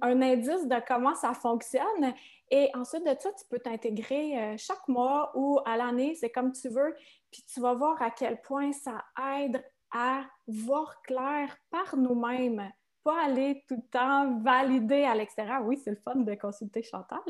[0.00, 2.14] un indice de comment ça fonctionne.
[2.50, 6.52] Et ensuite de ça, tu peux t'intégrer euh, chaque mois ou à l'année, c'est comme
[6.52, 6.94] tu veux.
[7.30, 9.04] Puis tu vas voir à quel point ça
[9.36, 9.62] aide
[9.92, 12.70] à voir clair par nous-mêmes
[13.08, 15.62] pas aller tout le temps valider à l'extérieur.
[15.64, 17.20] Oui, c'est le fun de consulter Chantal,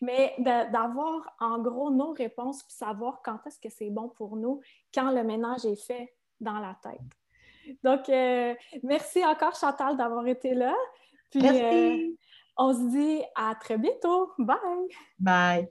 [0.00, 4.60] mais d'avoir en gros nos réponses puis savoir quand est-ce que c'est bon pour nous,
[4.94, 7.00] quand le ménage est fait dans la tête.
[7.82, 10.74] Donc, euh, merci encore Chantal d'avoir été là.
[11.34, 11.60] Puis, merci.
[11.60, 12.14] Euh,
[12.56, 14.30] on se dit à très bientôt.
[14.38, 14.56] Bye.
[15.18, 15.68] Bye.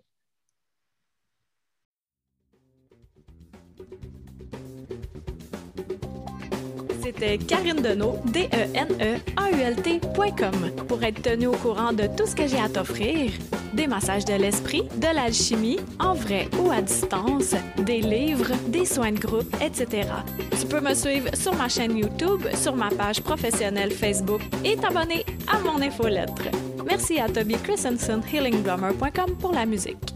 [7.02, 9.06] C'était Karine Deneau, D-E-N-E-A-U-L-T.com.
[10.88, 13.32] Pour être tenu au courant de tout ce que j'ai à t'offrir,
[13.74, 19.12] des massages de l'esprit, de l'alchimie, en vrai ou à distance, des livres, des soins
[19.12, 20.08] de groupe, etc.
[20.60, 25.26] Tu peux me suivre sur ma chaîne YouTube, sur ma page professionnelle Facebook et t'abonner
[25.48, 26.50] à mon infolettre.
[26.86, 30.13] Merci à Toby Christensen, healingdrummer.com pour la musique.